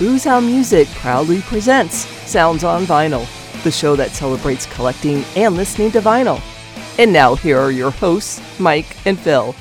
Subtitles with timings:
[0.00, 3.28] Booze Hound Music proudly presents Sounds on Vinyl,
[3.64, 6.40] the show that celebrates collecting and listening to vinyl.
[6.98, 9.52] And now, here are your hosts, Mike and Phil.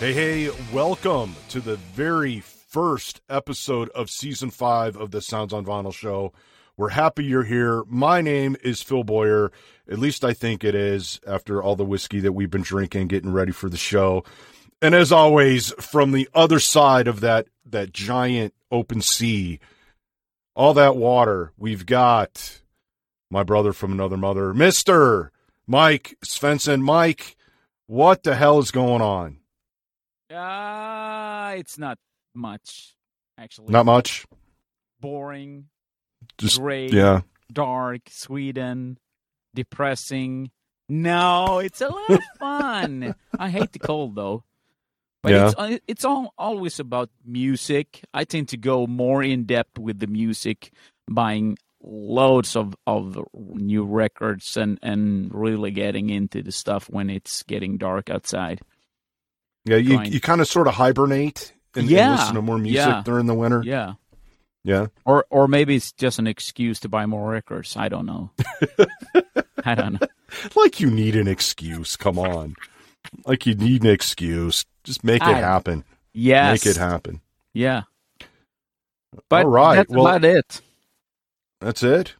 [0.00, 5.64] Hey, hey, welcome to the very first episode of season five of the Sounds on
[5.64, 6.32] Vinyl show.
[6.76, 7.84] We're happy you're here.
[7.86, 9.52] My name is Phil Boyer.
[9.88, 13.32] At least I think it is after all the whiskey that we've been drinking, getting
[13.32, 14.24] ready for the show.
[14.82, 19.60] And as always, from the other side of that that giant open sea,
[20.54, 22.60] all that water, we've got
[23.30, 25.32] my brother from another mother, Mister
[25.66, 26.82] Mike Svensson.
[26.82, 27.36] Mike,
[27.86, 29.38] what the hell is going on?
[30.34, 31.98] Uh, it's not
[32.34, 32.94] much,
[33.38, 33.72] actually.
[33.72, 34.26] Not much.
[35.00, 35.66] Boring,
[36.38, 37.20] Just gray, yeah.
[37.52, 38.98] dark, Sweden,
[39.54, 40.50] depressing.
[40.88, 43.14] No, it's a lot of fun.
[43.38, 44.44] I hate the cold though.
[45.24, 45.46] But Yeah.
[45.46, 48.04] it's uh, it's all always about music.
[48.12, 50.70] I tend to go more in depth with the music,
[51.10, 57.42] buying loads of, of new records and, and really getting into the stuff when it's
[57.44, 58.60] getting dark outside.
[59.64, 62.86] Yeah, you you kind of sort of hibernate and, and Yeah, listen to more music
[62.86, 63.02] yeah.
[63.02, 63.62] during the winter.
[63.64, 63.94] Yeah.
[64.62, 64.86] Yeah.
[65.06, 67.76] Or or maybe it's just an excuse to buy more records.
[67.76, 68.30] I don't know.
[69.64, 70.06] I don't know.
[70.54, 71.96] Like you need an excuse.
[71.96, 72.56] Come on.
[73.26, 74.64] Like you need an excuse.
[74.84, 75.84] Just make it I- happen.
[76.12, 76.64] Yes.
[76.64, 77.20] Make it happen.
[77.52, 77.82] Yeah.
[79.28, 79.76] But All right.
[79.76, 80.60] that's Well- about it.
[81.60, 82.14] That's it.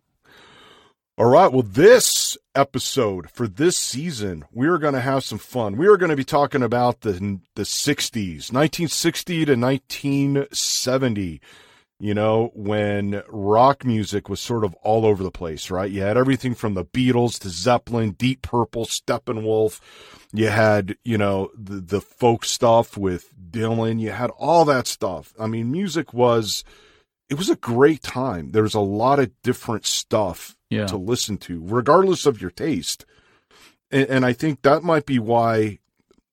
[1.17, 1.53] All right.
[1.53, 5.77] Well, this episode for this season, we are going to have some fun.
[5.77, 11.41] We are going to be talking about the the 60s, 1960 to 1970.
[12.01, 15.91] You know, when rock music was sort of all over the place, right?
[15.91, 19.81] You had everything from the Beatles to Zeppelin, Deep Purple, Steppenwolf.
[20.33, 24.01] You had, you know, the the folk stuff with Dylan.
[24.01, 25.33] You had all that stuff.
[25.39, 26.65] I mean, music was
[27.31, 28.51] it was a great time.
[28.51, 30.87] There was a lot of different stuff Yeah.
[30.87, 33.07] to listen to, regardless of your taste.
[33.91, 35.79] And, and I think that might be why,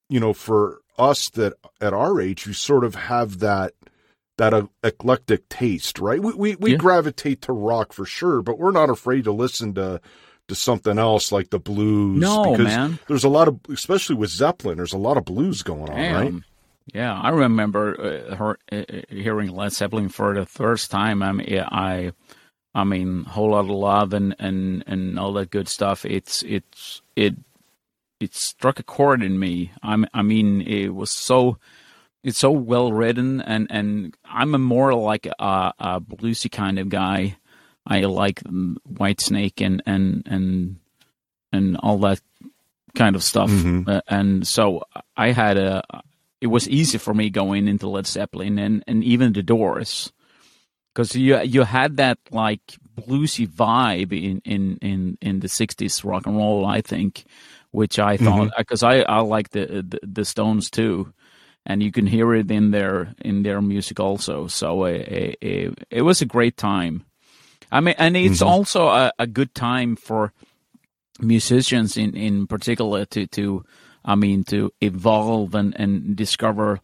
[0.10, 3.74] you know, for us that at our age, you sort of have that
[4.38, 6.22] that uh, eclectic taste, right?
[6.22, 6.78] We we, we Yeah.
[6.78, 10.02] gravitate to rock for sure, but we're not afraid to listen to
[10.47, 12.22] to something else like the blues.
[12.22, 13.00] No, because man.
[13.08, 16.16] There's a lot of, especially with Zeppelin, there's a lot of blues going on, Damn.
[16.16, 16.44] right?
[16.94, 21.24] Yeah, I remember uh, her, uh, hearing Led Zeppelin for the first time.
[21.24, 22.12] I mean, I,
[22.75, 26.03] I mean, whole lot of love and, and, and all that good stuff.
[26.03, 27.36] It's it's it
[28.20, 29.72] it struck a chord in me.
[29.84, 31.59] I I mean, it was so
[32.24, 36.90] it's so well written, and, and I'm a more like a, a bluesy kind of
[36.90, 37.38] guy.
[37.86, 40.76] I like Whitesnake and and and
[41.52, 42.22] and all that
[42.96, 43.50] kind of stuff.
[43.50, 43.88] Mhm.
[43.88, 44.84] Uh, and so
[45.18, 45.84] I had a.
[46.40, 50.12] It was easy for me going into Led Zeppelin and, and even the Doors,
[50.94, 52.62] because you you had that like
[52.96, 56.66] bluesy vibe in in in, in the '60s rock and roll.
[56.66, 57.26] I think,
[57.72, 61.14] which I thought because I I like the, the the Stones too,
[61.66, 64.48] and you can hear it in their in their music also.
[64.48, 67.06] So it, it, it was a great time.
[67.72, 70.34] I mean, and it's also a, a good time for
[71.22, 73.64] musicians in, in particular to, to
[74.04, 76.82] I mean to evolve and, and discover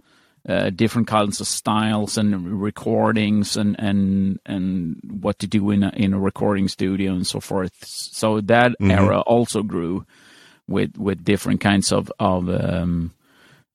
[0.48, 5.90] uh, different kinds of styles and recordings and, and and what to do in a,
[5.90, 7.74] in a recording studio and so forth.
[7.84, 10.06] So that era also grew
[10.68, 13.17] with with different kinds of of um, uh,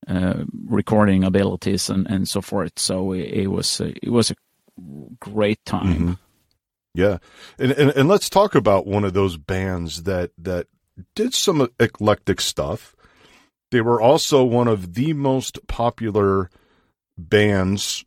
[0.08, 2.76] Uh, recording abilities and, and so forth.
[2.76, 4.34] So it, it was it was a
[5.20, 5.94] great time.
[5.94, 6.12] Mm-hmm.
[6.94, 7.18] Yeah,
[7.58, 10.66] and, and and let's talk about one of those bands that that
[11.14, 12.94] did some eclectic stuff.
[13.70, 16.50] They were also one of the most popular
[17.16, 18.04] bands,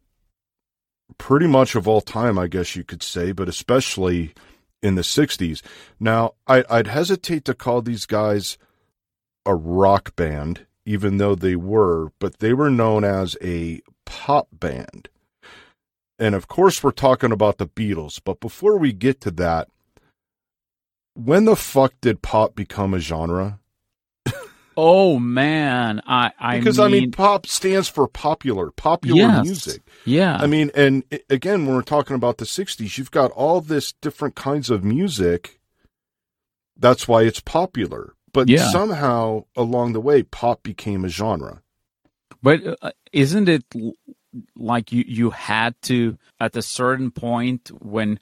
[1.17, 4.33] pretty much of all time, I guess you could say, but especially
[4.83, 5.63] in the '60s.
[5.99, 8.57] Now, I, I'd hesitate to call these guys
[9.45, 15.09] a rock band, even though they were, but they were known as a pop band.
[16.17, 18.21] And of course, we're talking about the Beatles.
[18.23, 19.67] But before we get to that,
[21.13, 23.59] when the fuck did pop become a genre?
[24.77, 29.81] Oh man, I I Because mean, I mean, pop stands for popular, popular yes, music.
[30.03, 33.93] Yeah, I mean, and again, when we're talking about the '60s, you've got all this
[33.93, 35.61] different kinds of music.
[36.77, 38.14] That's why it's popular.
[38.35, 38.69] But Yeah.
[38.69, 41.61] somehow along the way, pop became a genre.
[42.43, 43.63] But uh, isn't it
[44.57, 48.19] like you you had to at a certain point when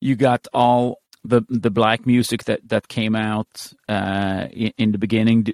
[0.00, 4.98] you got all the the black music that that came out uh, in, in the
[4.98, 5.46] beginning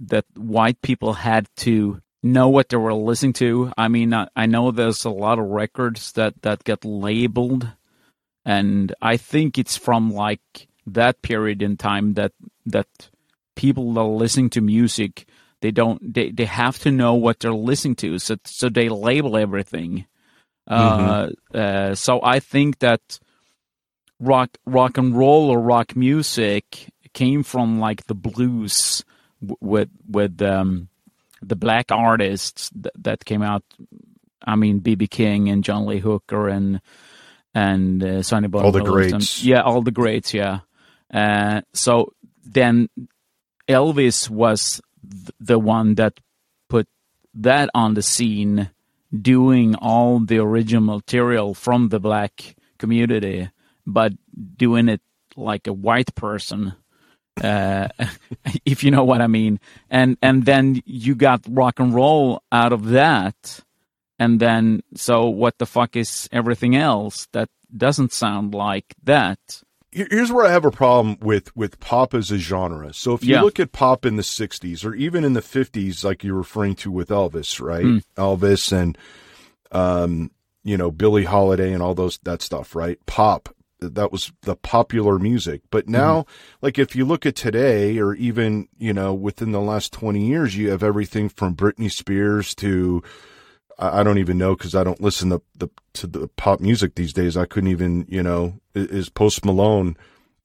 [0.00, 3.72] that white people had to know what they were listening to.
[3.76, 7.68] I mean, I, I know there's a lot of records that that get labeled,
[8.44, 12.32] and I think it's from like that period in time that
[12.66, 12.88] that
[13.64, 15.12] people that are listening to music
[15.62, 19.36] they don't they, they have to know what they're listening to so so they label
[19.36, 20.06] everything
[20.68, 21.58] uh, Mm-hmm.
[21.58, 23.02] uh, so i think that
[24.20, 29.04] rock rock and roll or rock music came from like the blues
[29.40, 30.88] w- with with um,
[31.42, 33.64] the black artists th- that came out
[34.46, 36.80] i mean bb king and john lee hooker and
[37.54, 39.42] and uh, sonny Bono All the greats.
[39.42, 40.60] yeah all the greats yeah
[41.12, 42.12] uh, so
[42.44, 42.88] then
[43.68, 46.20] Elvis was th- the one that
[46.68, 46.86] put
[47.34, 48.70] that on the scene,
[49.12, 53.50] doing all the original material from the black community,
[53.86, 54.12] but
[54.56, 55.00] doing it
[55.36, 56.74] like a white person,
[57.42, 57.88] uh,
[58.64, 59.60] if you know what I mean.
[59.90, 63.60] And and then you got rock and roll out of that,
[64.18, 69.38] and then so what the fuck is everything else that doesn't sound like that?
[69.90, 72.92] Here- Here's where I have a problem with with pop as a genre.
[72.92, 73.42] So if you Yeah.
[73.42, 76.90] look at pop in the '60s or even in the '50s, like you're referring to
[76.90, 77.84] with Elvis, right?
[77.84, 78.02] Mm.
[78.16, 78.98] Elvis and
[79.72, 80.30] um,
[80.64, 82.98] you know Billie Holiday and all those that stuff, right?
[83.06, 83.48] Pop
[83.80, 85.60] that was the popular music.
[85.70, 86.26] But now,
[86.60, 90.56] like if you look at today, or even you know within the last 20 years,
[90.56, 93.02] you have everything from Britney Spears to
[93.78, 96.94] I I don't even know because I don't listen to the to the pop music
[96.94, 97.36] these days.
[97.36, 99.96] I couldn't even, you know, is Post Malone.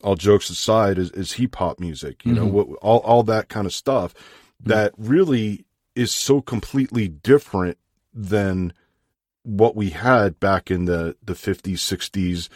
[0.03, 2.25] All jokes aside, is is he pop music?
[2.25, 2.53] You know, mm-hmm.
[2.53, 4.69] what, all all that kind of stuff mm-hmm.
[4.69, 5.65] that really
[5.95, 7.77] is so completely different
[8.13, 8.74] than
[9.44, 12.50] what we had back in the the fifties, sixties,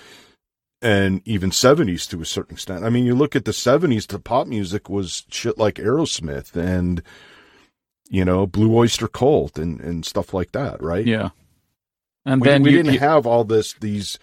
[0.81, 2.83] and even seventies to a certain extent.
[2.83, 7.01] I mean, you look at the seventies, the pop music was shit like Aerosmith and
[8.09, 11.05] you know Blue Oyster Cult and and stuff like that, right?
[11.05, 11.29] Yeah.
[12.25, 14.19] And we, then we you, didn't you- have all this these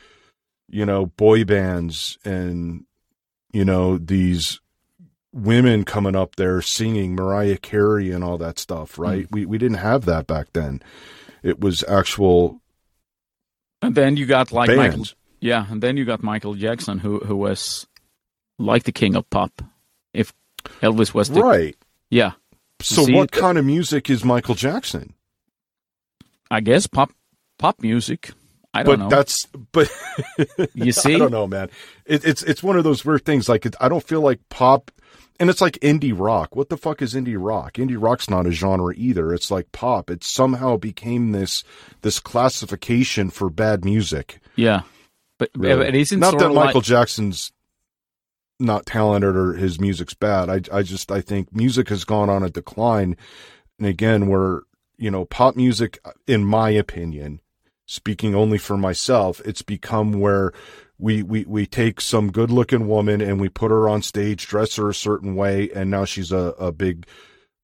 [0.69, 2.85] you know boy bands and
[3.53, 4.61] you know these
[5.33, 9.03] women coming up there singing Mariah Carey and all that stuff hmm.
[9.03, 10.83] right we we didn't have that back then
[11.43, 12.61] it was actual
[13.83, 15.05] And then you got like Michael,
[15.41, 17.87] yeah, and then you got Michael Jackson, who who was
[18.59, 19.61] like the king of pop.
[20.15, 20.33] If
[20.81, 21.77] Elvis was the right
[22.11, 22.33] yeah,
[22.85, 25.15] so See, what kind of music is Michael Jackson?
[26.51, 27.13] I guess pop
[27.59, 28.33] pop music.
[28.73, 29.09] I don't but know.
[29.09, 29.89] that's but
[30.75, 31.15] You see?
[31.17, 31.71] I don't know man.
[32.05, 34.91] It, it's it's one of those weird things like it, I don't feel like pop
[35.41, 36.55] and it's like indie rock.
[36.55, 37.75] What the fuck is indie rock?
[37.75, 39.33] Indie rock's not a genre either.
[39.33, 40.11] It's like pop.
[40.11, 41.65] It somehow became this
[42.03, 44.41] this classification for bad music.
[44.57, 44.83] Yeah,
[45.39, 45.87] but, really.
[45.87, 47.53] but isn't not that Michael like, Jackson's
[48.61, 50.49] not talented or his music's bad.
[50.49, 53.17] I I just I think music has gone on a decline.
[53.79, 54.62] And again we're
[54.97, 57.41] you know pop music in my opinion
[57.87, 60.53] speaking only for myself it's become where
[60.99, 64.77] we we we take some good looking woman and we put her on stage dress
[64.77, 67.07] her a certain way and now she's a, a big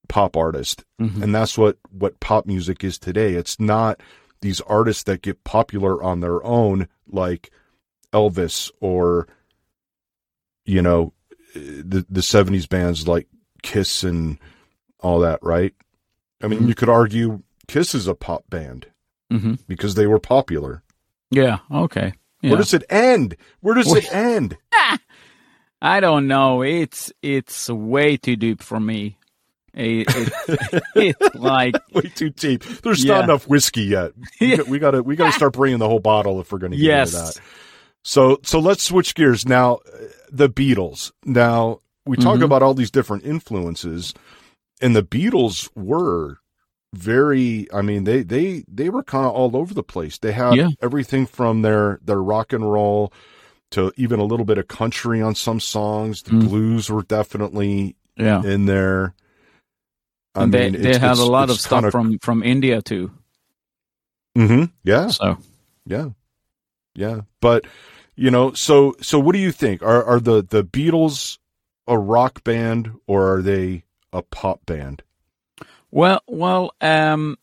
[0.09, 0.85] pop artist.
[1.01, 1.23] Mhm.
[1.23, 3.35] and that's what what pop music is today.
[3.35, 4.01] It's not
[4.43, 7.53] these artists that get popular on their own like
[8.13, 9.29] elvis or
[10.65, 11.13] you know
[11.55, 13.27] the the 70s bands like
[13.63, 14.39] kiss and
[15.01, 15.75] all that right
[16.43, 16.69] i mean Mhm.
[16.69, 18.87] you could argue kiss is a pop band
[19.33, 19.59] Mhm.
[19.67, 20.83] because they were popular
[21.33, 22.13] yeah, okay.
[22.43, 22.51] Yeah.
[22.51, 24.57] where does it end where does it end
[25.83, 26.61] I don't know.
[26.63, 29.17] It's it's way too deep for me.
[29.73, 33.15] It, it, it's like way too deep there's Yeah.
[33.15, 36.39] not enough whiskey yet we, got, we gotta we gotta start bringing the whole bottle
[36.41, 37.41] if we're gonna get yes, into that
[38.03, 39.79] So so let's switch gears now.
[40.31, 41.13] The Beatles.
[41.25, 42.45] Now we talk Mhm.
[42.45, 44.15] about all these different influences,
[44.81, 46.39] and the Beatles were
[46.95, 47.67] very.
[47.73, 50.19] I mean, they they they were kind of all over the place.
[50.19, 50.69] They had Yeah.
[50.83, 53.13] everything from their their rock and roll
[53.73, 56.23] to even a little bit of country on some songs.
[56.23, 56.49] The Mm.
[56.49, 58.43] blues were definitely yeah.
[58.43, 59.15] in there.
[60.35, 63.11] I and mean, they they have a lot of stuff kinda- from from India too.
[64.37, 64.71] Mhm.
[64.85, 65.09] Yeah.
[65.09, 65.39] So
[65.87, 66.11] Yeah.
[66.95, 67.21] Yeah.
[67.41, 67.65] But
[68.17, 69.83] you know, so so what do you think?
[69.83, 71.39] Are are the the Beatles
[71.87, 75.03] a rock band or are they a pop band?
[75.91, 77.37] well, well, um,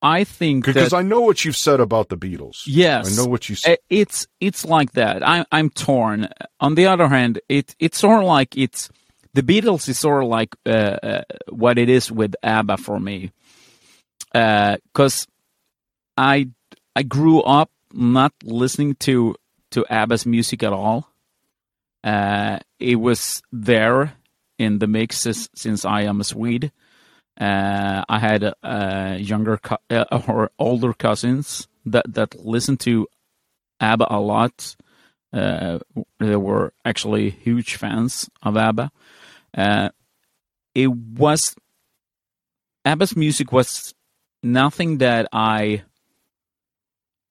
[0.00, 2.62] I think Because that I know what you've said about the Beatles.
[2.66, 3.72] yes, I know what you said.
[3.74, 5.26] Uh, It's it's like that.
[5.26, 6.28] I'm I'm torn.
[6.60, 8.90] On the other hand, it it's sort of like it's
[9.34, 10.70] the Beatles is sort of like uh,
[11.02, 13.30] uh, what it is with ABBA for me,
[14.32, 15.26] because
[16.16, 16.48] I
[16.94, 19.34] I grew up not listening to
[19.72, 21.08] to ABBA's music at all.
[22.04, 24.14] Uh, it was there
[24.58, 26.72] in the mixes since I am a Swede,
[27.40, 33.06] Uh, I had uh, younger co- uh, or older cousins that that listened to
[33.80, 34.76] ABBA a lot.
[35.32, 35.78] Uh,
[36.18, 38.90] they were actually huge fans of ABBA.
[39.56, 39.88] Uh,
[40.74, 41.56] it was
[42.84, 43.94] ABBA's music was
[44.42, 45.82] nothing that I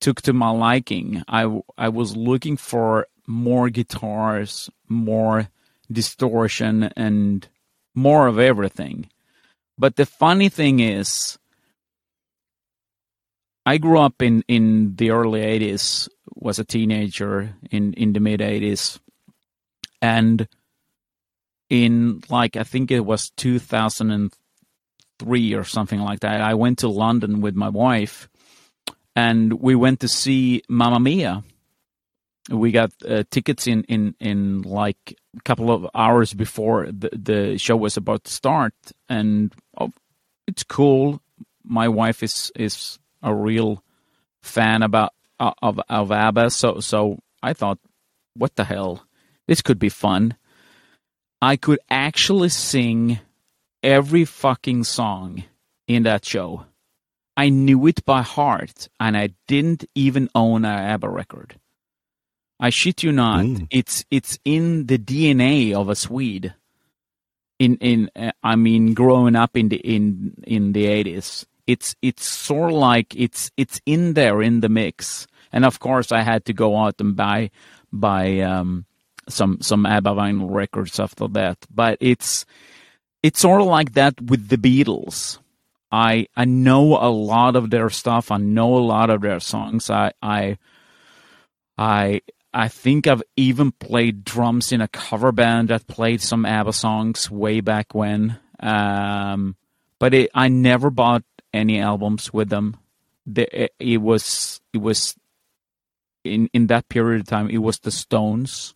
[0.02, 1.24] took to my liking.
[1.28, 5.48] I I was looking for more guitars, more
[5.90, 7.48] distortion, and
[7.96, 9.10] more of everything.
[9.78, 11.38] But the funny thing is,
[13.66, 18.42] I grew up in, in the early 80s, was a teenager in, in the mid
[18.42, 19.00] 80s.
[20.02, 20.48] And
[21.70, 27.42] in like, I think it was 2003 or something like that, I went to London
[27.42, 28.28] with my wife
[29.16, 31.44] and we went to see Mamma Mia.
[32.50, 37.58] We got uh, tickets in, in, in like a couple of hours before the, the
[37.58, 38.74] show was about to start.
[39.08, 39.92] And oh,
[40.48, 41.22] it's cool.
[41.64, 43.84] My wife is, is a real
[44.42, 47.80] fan about uh, of of ABBA, so so I thought,
[48.36, 49.06] what the hell,
[49.48, 50.36] this could be fun.
[51.42, 53.20] I could actually sing
[53.82, 55.44] every fucking song
[55.88, 56.66] in that show.
[57.42, 61.56] I knew it by heart, and I didn't even own an ABBA record.
[62.60, 63.46] I shit you not.
[63.46, 63.68] Mm.
[63.72, 66.54] It's it's in the DNA of a Swede.
[67.58, 72.30] In in uh, I mean, growing up in the in in the eighties, it's it's
[72.30, 75.26] sort of like it's it's in there in the mix.
[75.52, 77.50] And of course, I had to go out and buy
[77.92, 78.86] buy um,
[79.30, 81.58] some some ABBA vinyl records after that.
[81.74, 82.46] But it's
[83.24, 85.41] it's sort of like that with the Beatles.
[85.92, 88.32] I I know a lot of their stuff.
[88.32, 89.90] I know a lot of their songs.
[89.90, 90.58] I I
[91.78, 92.22] I
[92.54, 97.32] I think I've even played drums in a cover band that played some ABBA songs
[97.32, 98.40] way back when.
[98.60, 99.56] Um,
[100.00, 102.78] but it, I never bought any albums with them.
[103.26, 105.16] The, it was it was
[106.24, 107.50] in in that period of time.
[107.50, 108.76] It was the Stones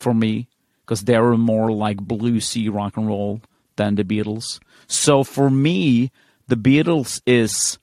[0.00, 0.48] for me
[0.80, 3.40] because they were more like bluesy rock and roll
[3.76, 4.60] than the Beatles.
[4.86, 6.10] So for me,
[6.48, 7.78] the Beatles is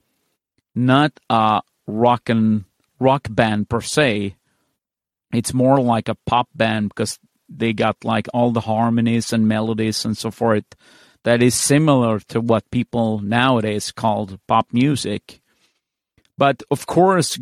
[0.75, 2.65] not a rock and
[2.99, 4.35] rock band per se.
[5.33, 10.05] It's more like a pop band because they got like all the harmonies and melodies
[10.05, 10.65] and so forth
[11.23, 15.41] that is similar to what people nowadays call pop music.
[16.37, 17.39] But of course,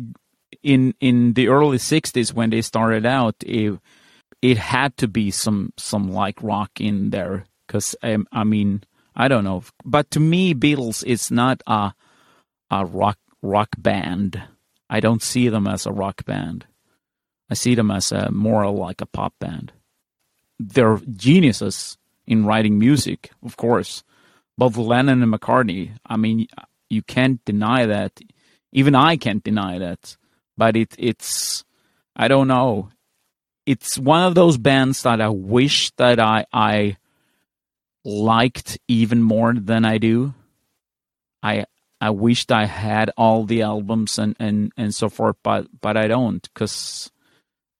[0.62, 3.78] in in the early '60s when they started out, it
[4.40, 9.28] it had to be some some like rock in there because um, I mean I
[9.28, 11.94] don't know, but to me, Beatles is not a
[12.70, 14.42] a rock rock band.
[14.88, 16.66] I don't see them as a rock band.
[17.50, 19.72] I see them as a more like a pop band.
[20.58, 24.04] They're geniuses in writing music, of course.
[24.56, 26.46] Both Lennon and McCartney, I mean,
[26.88, 28.20] you can't deny that.
[28.72, 30.16] Even I can't deny that.
[30.56, 31.64] But it, it's,
[32.14, 32.90] I don't know.
[33.66, 36.96] It's one of those bands that I wish that I, I
[38.04, 40.34] liked even more than I do.
[41.42, 41.66] I,
[42.00, 46.08] I wished I had all the albums and, and, and so forth, but, but I
[46.08, 47.10] don't because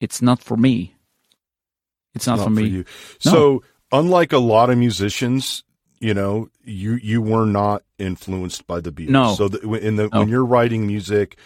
[0.01, 0.97] it's not for me.
[2.15, 2.63] It's not, not for me.
[2.63, 2.85] For you.
[3.25, 3.31] No.
[3.31, 5.65] So unlike a lot of musicians,
[6.01, 9.09] you know, you you were not influenced by the Beatles.
[9.09, 9.35] No.
[9.35, 10.21] So the, in the no.
[10.21, 11.37] when you're writing music,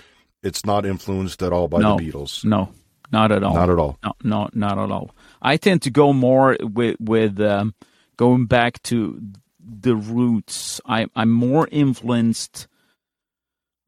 [0.43, 1.97] it's not influenced at all by no.
[1.97, 2.45] the Beatles.
[2.45, 2.73] No,
[3.13, 3.55] not at all.
[3.55, 3.99] Not at all.
[4.03, 5.11] No, no, not at all.
[5.43, 7.75] I tend to go more with with um,
[8.17, 9.21] going back to
[9.61, 10.81] the roots.
[10.87, 12.69] I I'm more influenced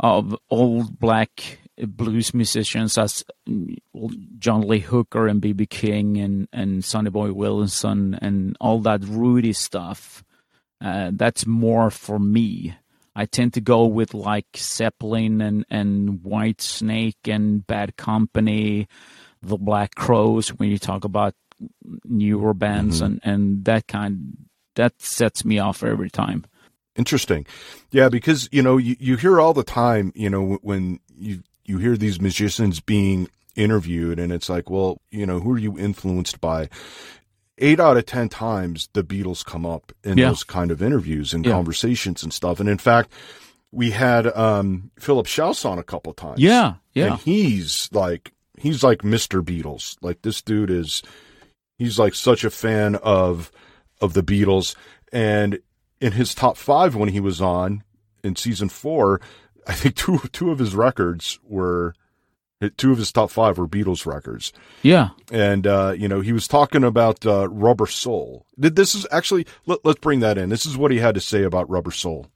[0.00, 3.25] of old black blues musicians as
[4.38, 5.66] John Lee Hooker and B.B.
[5.66, 10.25] King and, and Sonny Boy Williamson and all that Rudy stuff.
[10.80, 12.76] Uh, that's more for me.
[13.14, 18.87] I tend to go with like Zeppelin and, and Whitesnake and Bad Company,
[19.42, 21.35] the Black Crowes when you talk about
[22.04, 23.04] newer bands mm-hmm.
[23.04, 24.36] and, and that kind
[24.76, 26.44] that sets me off every time.
[26.96, 27.46] Interesting.
[27.90, 31.78] Yeah, because you know, you, you hear all the time, you know, when you you
[31.78, 36.40] hear these musicians being interviewed and it's like, well, you know, who are you influenced
[36.40, 36.68] by?
[37.58, 40.28] Eight out of 10 times the Beatles come up in yeah.
[40.28, 41.52] those kind of interviews and yeah.
[41.52, 42.60] conversations and stuff.
[42.60, 43.12] And in fact,
[43.72, 46.38] we had, um, Philip Shouse on a couple times.
[46.38, 46.74] Yeah.
[46.94, 47.12] Yeah.
[47.12, 49.42] And he's like, he's like Mr.
[49.42, 49.96] Beatles.
[50.00, 51.02] Like this dude is,
[51.78, 53.50] he's like such a fan of,
[54.00, 54.75] of the Beatles.
[55.12, 55.61] And
[56.00, 57.82] in his top five when he was on
[58.23, 59.20] in season four,
[59.66, 61.94] I think two two of his records were
[62.76, 64.52] Two of his top five were Beatles records.
[64.82, 65.11] Yeah.
[65.30, 68.47] And, uh, you know, he was talking about uh, Rubber Soul.
[68.58, 70.49] Did this is actually, let, us bring that in.
[70.49, 72.26] This is what he had to say about Rubber Soul.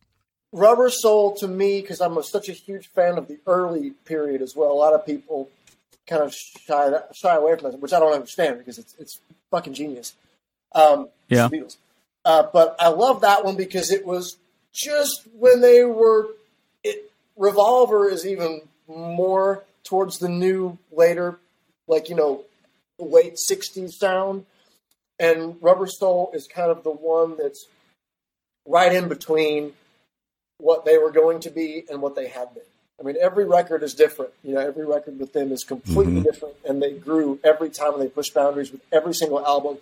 [0.52, 4.42] Rubber Soul to me, because I'm a, such a huge fan of the early period
[4.42, 4.70] as well.
[4.70, 5.50] A lot of people
[6.06, 9.74] kind of shy shy away from it, which I don't understand because it's it's fucking
[9.74, 10.14] genius.
[10.74, 11.48] Um, yeah.
[11.48, 11.76] Beatles.
[12.24, 14.36] Uh, but I love that one because it was
[14.72, 16.28] just when they were.
[16.84, 21.38] It, Revolver is even more towards the new later,
[21.88, 22.44] like you know,
[22.98, 24.44] late '60s sound,
[25.18, 27.66] and Rubber Soul is kind of the one that's
[28.66, 29.72] right in between
[30.58, 32.62] what they were going to be and what they had been.
[33.02, 34.32] I mean, every record is different.
[34.44, 36.22] You know, every record with them is completely mm-hmm.
[36.22, 39.78] different, and they grew every time they pushed boundaries with every single album.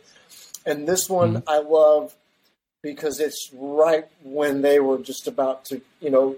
[0.65, 1.49] And this one mm-hmm.
[1.49, 2.15] I love
[2.83, 6.37] because it's right when they were just about to, you know,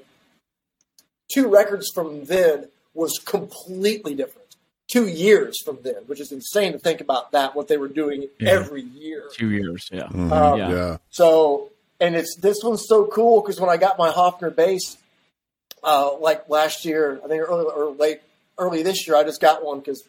[1.32, 4.56] two records from then was completely different.
[4.88, 8.28] Two years from then, which is insane to think about that, what they were doing
[8.40, 8.50] yeah.
[8.50, 9.30] every year.
[9.32, 10.02] Two years, yeah.
[10.02, 10.32] Mm-hmm.
[10.32, 10.96] Um, yeah.
[11.10, 11.70] So
[12.02, 14.98] and it's this one's so cool because when I got my Hofner bass,
[15.82, 18.20] uh, like last year, I think early or late
[18.58, 20.04] early this year, I just got one because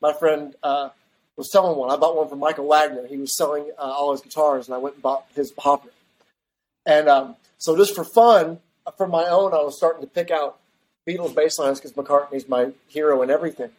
[0.00, 0.90] my friend uh,
[1.36, 1.90] was selling one.
[1.90, 3.06] I bought one from Michael Wagner.
[3.06, 5.90] He was selling uh, all his guitars, and I went and bought his Hofner.
[6.86, 8.58] And um, so, just for fun,
[8.96, 10.58] for my own, I was starting to pick out
[11.06, 13.70] Beatles bass lines because McCartney's my hero and everything.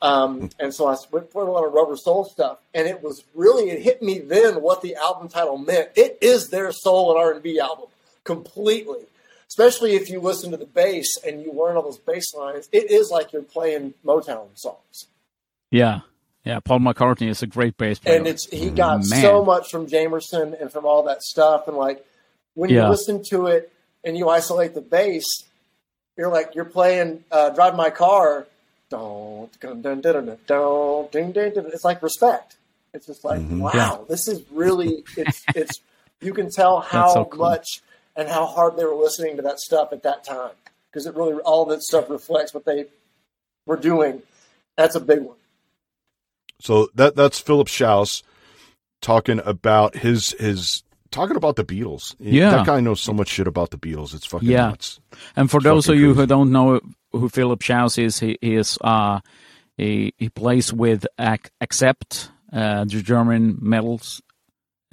[0.00, 3.24] Um, and so I went for a lot of Rubber Soul stuff, and it was
[3.34, 5.90] really it hit me then what the album title meant.
[5.96, 7.86] It is their soul and R and B album
[8.22, 9.00] completely,
[9.48, 12.68] especially if you listen to the bass and you learn all those bass lines.
[12.72, 15.06] It is like you're playing Motown songs.
[15.70, 16.00] Yeah,
[16.44, 16.60] yeah.
[16.60, 19.22] Paul McCartney is a great bass player, and it's he got Man.
[19.22, 22.04] so much from Jamerson and from all that stuff, and like
[22.54, 22.84] when yeah.
[22.84, 23.72] you listen to it
[24.04, 25.26] and you isolate the bass,
[26.16, 28.46] you're like you're playing uh, "Drive My Car."
[28.90, 31.64] don't, dun, dun, dun, dun, dun, ding, ding, ding.
[31.72, 32.56] It's like respect.
[32.94, 33.60] It's just like, mm-hmm.
[33.60, 33.96] wow, yeah.
[34.08, 35.80] this is really, it's, it's,
[36.20, 37.40] you can tell how so cool.
[37.40, 37.82] much
[38.18, 40.50] and how hard they were listening to that stuff at that time.
[40.90, 42.86] Because it really, all that stuff reflects what they
[43.64, 44.22] were doing.
[44.76, 45.36] That's a big one.
[46.60, 48.22] So that that's Philip Shouse
[49.00, 52.16] talking about his his talking about the Beatles.
[52.18, 54.14] Yeah, that guy knows so much shit about the Beatles.
[54.14, 54.70] It's fucking yeah.
[54.70, 54.98] nuts.
[55.36, 56.20] And for it's those of you crazy.
[56.20, 56.80] who don't know
[57.12, 59.20] who Philip Shouse is, he, he is uh,
[59.76, 64.20] he, he plays with Accept, uh, the German metals,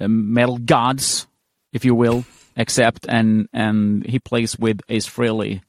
[0.00, 1.26] uh, metal gods,
[1.72, 2.24] if you will,
[2.56, 5.62] Accept, and and he plays with Ace Frehley,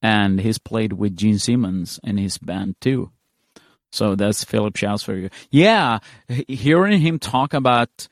[0.00, 3.10] and he's played with Gene Simmons in his band too.
[3.90, 5.30] So that's Philip Shouse for you.
[5.50, 5.98] Yeah,
[6.46, 8.08] hearing him talk about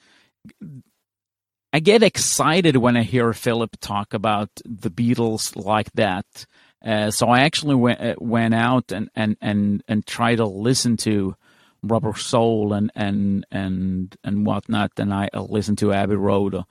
[1.77, 6.47] I get excited when I hear Philip talk about the Beatles like that.
[6.83, 10.97] Uh, so I actually went uh, went out and, and, and, and tried to listen
[10.99, 11.37] to
[11.83, 14.93] Rubber Soul and and and and whatnot.
[14.97, 16.65] And I listened to Abbey Road.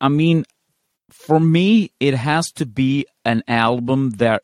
[0.00, 0.44] I mean,
[1.10, 4.42] for me, it has to be an album that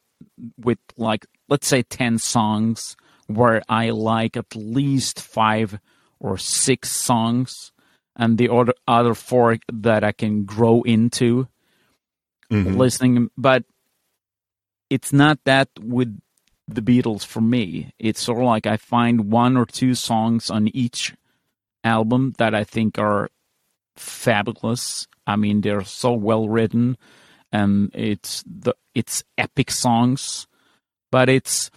[0.59, 5.79] with like let's say ten songs where I like at least five
[6.21, 7.73] or six songs
[8.15, 11.49] and the other other four that I can grow into
[12.51, 12.77] mm-hmm.
[12.77, 13.31] listening.
[13.37, 13.65] But
[14.91, 16.19] it's not that with
[16.69, 17.93] the Beatles for me.
[17.99, 21.15] It's sort of like I find one or two songs on each
[21.85, 23.31] album that I think are
[23.97, 25.07] fabulous.
[25.27, 26.97] I mean, they're so well written,
[27.53, 30.47] and it's the it's epic songs,
[31.11, 31.71] but it's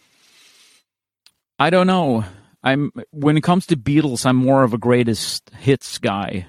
[1.57, 2.23] I don't know.
[2.63, 6.47] I'm when it comes to Beatles, I'm more of a greatest hits guy.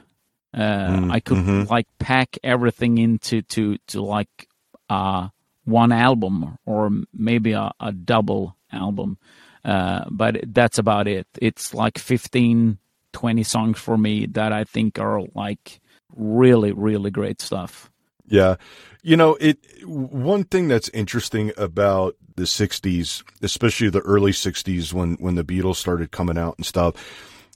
[0.53, 1.71] Uh, mm, I could mm-hmm.
[1.71, 4.49] like pack everything into to to like
[4.89, 5.29] uh,
[5.65, 9.19] one album or maybe a, a double album,
[9.65, 11.27] uh, but that's about it.
[11.41, 12.79] It's like 15,
[13.13, 15.81] 20 songs for me that I think are like
[16.15, 17.91] really really great stuff.
[18.31, 18.57] Yeah.
[19.03, 25.15] You know, it one thing that's interesting about the 60s, especially the early 60s when
[25.15, 26.95] when the Beatles started coming out and stuff,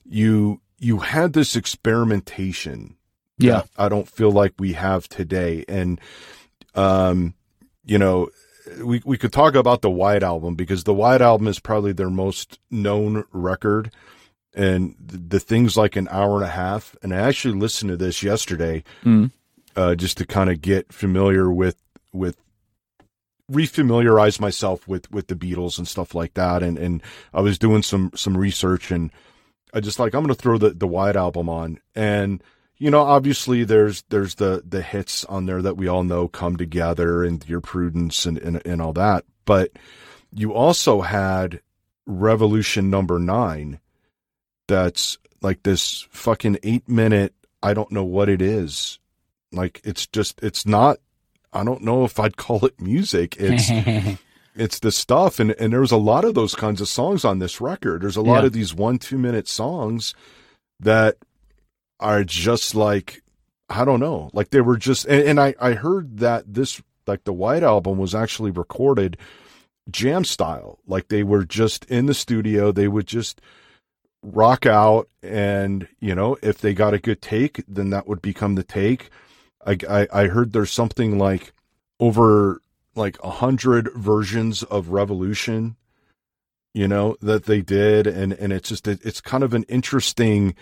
[0.04, 2.96] you you had this experimentation.
[3.38, 3.62] Yeah.
[3.76, 6.00] I don't feel like we have today and
[6.74, 7.34] um
[7.84, 8.30] you know,
[8.82, 12.10] we we could talk about the White Album because the White Album is probably their
[12.10, 13.92] most known record
[14.54, 17.96] and the, the things like an hour and a half and I actually listened to
[17.96, 18.84] this yesterday.
[19.04, 19.30] Mm
[19.76, 21.76] uh, just to kind of get familiar with
[22.12, 22.36] with
[23.50, 26.62] refamiliarize myself with with the Beatles and stuff like that.
[26.62, 29.10] And and I was doing some some research and
[29.72, 32.42] I just like I'm gonna throw the the White Album on and
[32.76, 36.56] you know obviously there's there's the the hits on there that we all know come
[36.56, 39.72] together and Dear Prudence and and, and all that but
[40.32, 41.60] you also had
[42.06, 43.80] Revolution number nine
[44.68, 48.98] that's like this fucking eight minute, I don't know what it is.
[49.52, 50.98] Like it's just, it's not,
[51.52, 53.36] I don't know if I'd call it music.
[53.38, 53.70] It's,
[54.56, 55.38] it's the stuff.
[55.38, 58.02] And, and there's a lot of those kinds of songs on this record.
[58.02, 58.46] There's a lot Yeah.
[58.46, 60.14] of these one, two minute songs
[60.80, 61.16] that
[62.00, 63.22] are just like,
[63.68, 67.24] I don't know, like they were just, and, and I, I heard that this, like
[67.24, 69.16] the White Album was actually recorded
[69.90, 70.78] jam style.
[70.86, 72.72] Like they were just in the studio.
[72.72, 73.40] They would just
[74.24, 75.08] rock out.
[75.22, 79.10] And, you know, if they got a good take, then that would become the take.
[79.64, 81.52] I, I, I heard there's something like
[82.00, 82.60] over
[82.94, 85.76] like a hundred versions of Revolution,
[86.72, 88.06] you know, that they did.
[88.06, 90.54] And, and it's just, it, it's kind of an interesting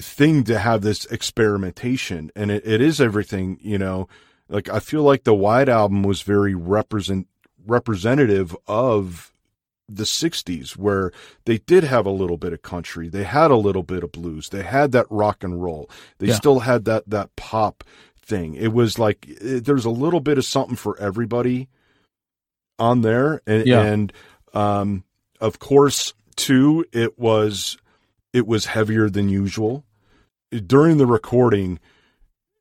[0.00, 2.30] thing to have this experimentation.
[2.36, 4.08] And it, it is everything, you know,
[4.48, 7.26] like I feel like the White Album was very represent
[7.66, 9.32] representative of
[9.88, 11.10] the 60s where
[11.46, 14.50] they did have a little bit of country they had a little bit of blues
[14.50, 16.34] they had that rock and roll they Yeah.
[16.34, 17.82] still had that that pop
[18.20, 21.68] thing it was like it, there's a little bit of something for everybody
[22.78, 23.82] on there and Yeah.
[23.82, 24.12] and
[24.54, 25.04] um
[25.40, 27.76] of course too it was
[28.32, 29.84] it was heavier than usual
[30.66, 31.78] during the recording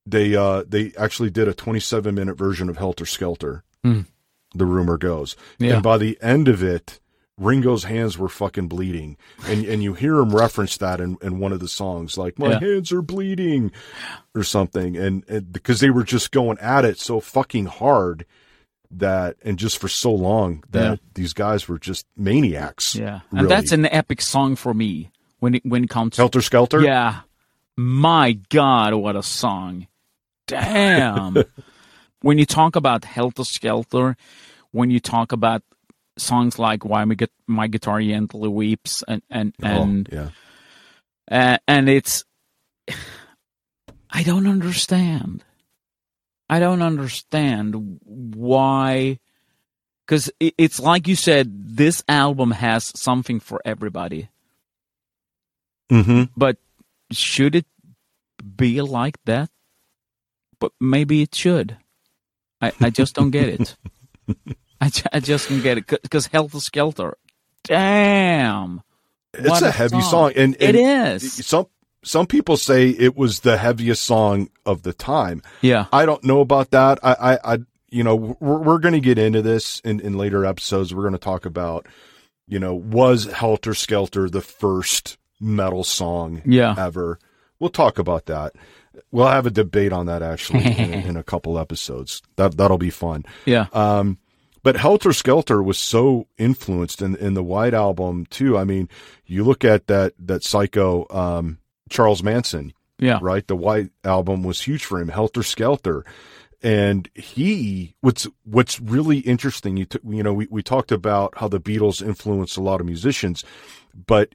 [0.05, 4.01] they uh they actually did a 27 minute version of helter skelter Hmm.
[4.55, 5.75] the rumor goes Yeah.
[5.75, 6.99] and by the end of it
[7.37, 9.15] ringo's hands were fucking bleeding
[9.47, 12.51] and and you hear him reference that in, in one of the songs like my
[12.51, 12.59] Yeah.
[12.59, 13.71] hands are bleeding
[14.33, 18.25] or something and, and because they were just going at it so fucking hard
[18.89, 20.95] that and just for so long that Yeah.
[21.13, 23.41] these guys were just maniacs Yeah, really.
[23.43, 26.15] and that's an epic song for me when it when it comes.
[26.15, 26.21] To.
[26.23, 27.19] Helter skelter Yeah,
[27.75, 29.85] my God, what a song!
[30.47, 31.35] Damn.
[32.21, 34.15] when you talk about Helter Skelter,
[34.71, 35.61] when you talk about
[36.17, 40.29] songs like "Why My, Gu- My Guitar Gently Weeps" and and Oh, and yeah
[41.29, 42.23] uh, and it's,
[44.09, 45.43] I don't understand.
[46.49, 49.19] I don't understand why,
[50.05, 54.29] because it's like you said, this album has something for everybody.
[55.91, 56.57] mm-hmm But
[57.11, 57.65] should it
[58.55, 59.49] be like that?
[60.59, 61.77] But maybe it should.
[62.61, 63.75] I, I just don't get it.
[64.81, 67.17] I, ju- I just can't get it because Helter Skelter,
[67.63, 68.81] damn,
[69.33, 70.11] it's a a heavy song.
[70.11, 71.45] song, and, it and is.
[71.45, 71.67] some
[72.03, 75.41] some people say it was the heaviest song of the time.
[75.61, 76.99] Yeah, I don't know about that.
[77.03, 77.57] I, I, I
[77.89, 80.93] you know, we're, we're going to get into this in, in later episodes.
[80.93, 81.87] We're going to talk about,
[82.47, 87.17] you know, was Helter Skelter the first metal song yeah, ever?
[87.59, 88.53] We'll talk about that.
[89.11, 92.21] We'll have a debate on that actually in, in a couple episodes.
[92.35, 93.25] That that'll be fun.
[93.45, 94.17] yeah, Um,
[94.63, 98.57] but Helter Skelter was so influenced in, in the White Album too.
[98.57, 98.89] I mean,
[99.25, 103.45] you look at that that Psycho um, Charles Manson, yeah, right?
[103.47, 105.09] The White Album was huge for him.
[105.09, 106.05] Helter Skelter,
[106.61, 109.77] and he what's what's really interesting.
[109.77, 112.85] You t- you know we we talked about how the Beatles influenced a lot of
[112.85, 113.43] musicians,
[113.93, 114.33] but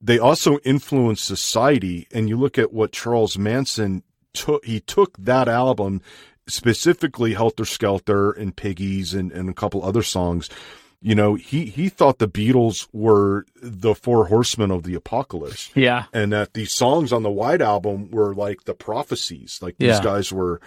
[0.00, 2.06] they also influenced society.
[2.12, 4.02] And you look at what Charles Manson
[4.34, 4.64] took.
[4.64, 6.00] He took that album
[6.48, 10.48] specifically Helter Skelter and Piggies and, and a couple other songs.
[11.02, 16.04] You know, he, he thought the Beatles were the four horsemen of the apocalypse yeah,
[16.12, 19.58] and that these songs on the White Album were like the prophecies.
[19.60, 20.02] Like these Yeah.
[20.02, 20.60] guys were,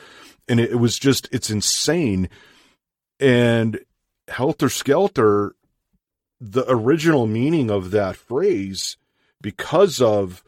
[0.48, 2.30] and it, it was just, it's insane.
[3.20, 3.80] And
[4.28, 5.56] Helter Skelter,
[6.40, 8.98] the original meaning of that phrase,
[9.42, 10.44] because of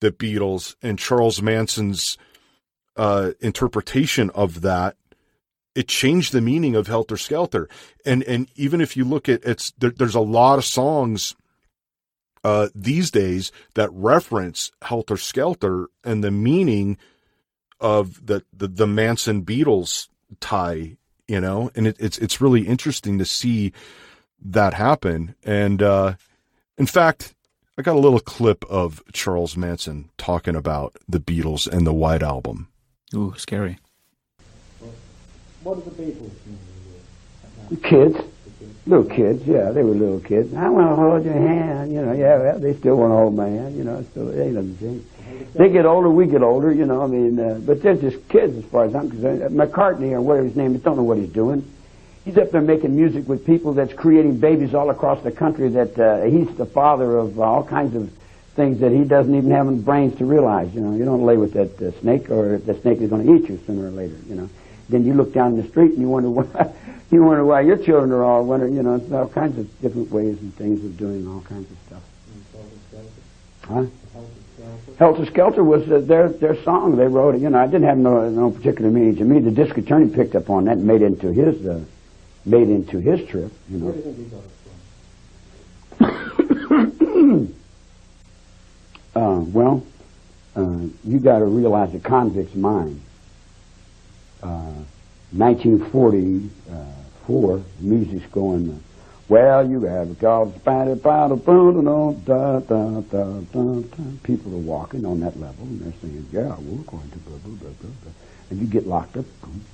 [0.00, 2.18] the Beatles and Charles Manson's
[2.96, 4.96] uh, interpretation of that,
[5.74, 7.68] it changed the meaning of Helter Skelter.
[8.04, 11.34] And and even if you look at it's there, there's a lot of songs
[12.44, 16.98] uh, these days that reference Helter Skelter and the meaning
[17.80, 20.08] of the, the, the Manson Beatles
[20.40, 23.72] tie, you know, and it, it's, it's really interesting to see
[24.40, 25.34] that happen.
[25.42, 26.14] And, uh,
[26.76, 27.34] in fact,
[27.76, 32.22] I got a little clip of Charles Manson talking about the Beatles and the White
[32.22, 32.68] Album.
[33.16, 33.78] Ooh, scary.
[35.62, 36.30] What are the Beatles?
[37.82, 38.18] Kids.
[38.86, 40.52] Little kids, yeah, they were little kids.
[40.52, 43.34] I want to hold your hand, you know, yeah, well, they still want to hold
[43.34, 45.06] my hand, you know, so it ain't nothing changed.
[45.54, 48.56] They get older, we get older, you know, I mean, uh, but they're just kids
[48.58, 49.42] as far as I'm concerned.
[49.42, 51.66] Uh, McCartney, or whatever his name is, don't know what he's doing.
[52.26, 55.98] He's up there making music with people that's creating babies all across the country that
[55.98, 58.10] uh, he's the father of all kinds of
[58.54, 60.96] things that he doesn't even have the brains to realize, you know.
[60.96, 63.60] You don't lay with that uh, snake or the snake is going to eat you
[63.66, 64.48] sooner or later, you know.
[64.88, 66.72] Then you look down the street and you wonder why
[67.10, 68.74] you wonder why your children are all wondering.
[68.74, 71.76] You know, it's all kinds of different ways and things of doing all kinds of
[71.86, 72.02] stuff.
[73.62, 73.86] Huh?
[74.98, 76.96] Helter Skelter was uh, their their song.
[76.96, 77.40] They wrote it.
[77.40, 79.40] You know, I didn't have no no particular meaning to me.
[79.40, 81.84] The disc attorney picked up on that and made it into his uh,
[82.44, 83.52] made into his trip.
[83.68, 83.86] You know.
[83.94, 84.50] Where do you think he got it
[85.98, 87.54] from?
[89.14, 89.84] Uh, well,
[90.56, 93.00] uh, you got to realize the convict's mind.
[94.42, 94.72] Uh,
[95.32, 98.82] 1944, music's going.
[99.28, 101.84] Well, you have call, spider, powder, boom,
[102.24, 103.82] da, da, da, da, da.
[104.22, 107.54] People are walking on that level and they're saying, yeah, we're going to blah, blah,
[107.54, 108.12] blah, blah, blah.
[108.50, 109.64] And you get locked up, boom,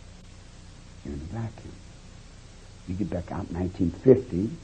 [1.05, 1.73] you're in a vacuum.
[2.87, 4.57] You get back out in 1950, and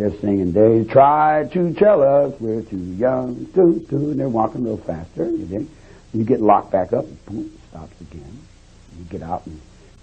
[0.00, 4.62] they're singing, they try to tell us we're too young, to, to, and they're walking
[4.62, 5.30] a little faster.
[5.30, 5.70] You, think.
[6.12, 8.38] you get locked back up, and boom, stops again.
[8.98, 9.60] You get out in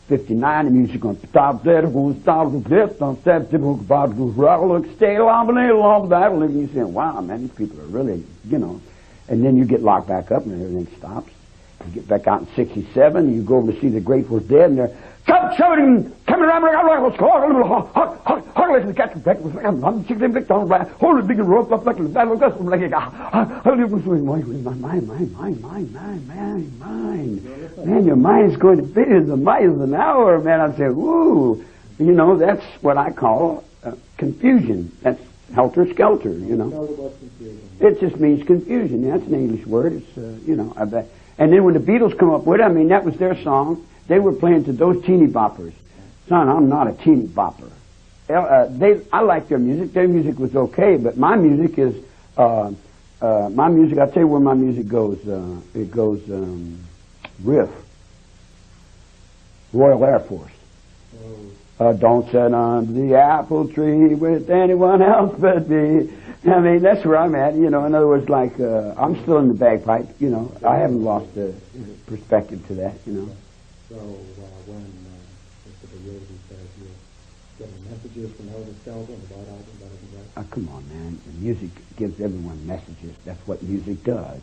[0.08, 5.18] 59, the music going stop there, go stop there, stop go about go rock, stay
[5.20, 8.82] long, long, long, that, and you say, wow, man, these people are really, you know.
[9.30, 11.32] And then you get locked back up, and everything stops.
[11.86, 14.80] You get back out in 67, you go over to see the Grateful Dead, and
[14.80, 16.64] they're Come shouting, come around,
[17.04, 21.86] let's go, hard, let's catch back, I'm chicken and down, hold a big rope up
[21.86, 27.44] like a battle, that's like a, my, my, my, my, my, my, my, mind.
[27.86, 30.60] Man, your mind's going to be in the miles an hour, man.
[30.62, 31.64] I'd say, ooh,
[32.00, 34.96] you know, that's what I call uh, confusion.
[35.02, 35.22] That's
[35.54, 37.14] helter skelter, you know.
[37.80, 39.10] It just means confusion.
[39.10, 39.94] That's an English word.
[39.94, 41.08] It's, uh, you know, I bet.
[41.38, 43.86] And then when the Beatles come up with it, I mean, that was their song.
[44.12, 45.72] They were playing to those teeny boppers.
[46.28, 47.72] Son, I'm not a teeny bopper.
[48.30, 49.94] Uh, they, I like their music.
[49.94, 51.96] Their music was okay, but my music is,
[52.36, 52.74] uh,
[53.22, 55.26] uh, my music, I'll tell you where my music goes.
[55.26, 56.78] Uh, it goes um,
[57.42, 57.70] riff.
[59.72, 60.52] Royal Air Force.
[61.80, 66.12] Uh, don't sit under the apple tree with anyone else but me.
[66.46, 67.56] I mean, that's where I'm at.
[67.56, 70.20] You know, in other words, like uh, I'm still in the bagpipe.
[70.20, 71.56] You know, I haven't lost the
[72.08, 72.96] perspective to that.
[73.06, 73.30] You know.
[73.92, 75.86] So uh, when uh, Mr.
[75.92, 80.70] Bugliosi says you're getting messages from Helter Skelter about album that isn't right, Oh, come
[80.70, 81.20] on, man.
[81.26, 83.14] The music gives everyone messages.
[83.26, 84.40] That's what music does.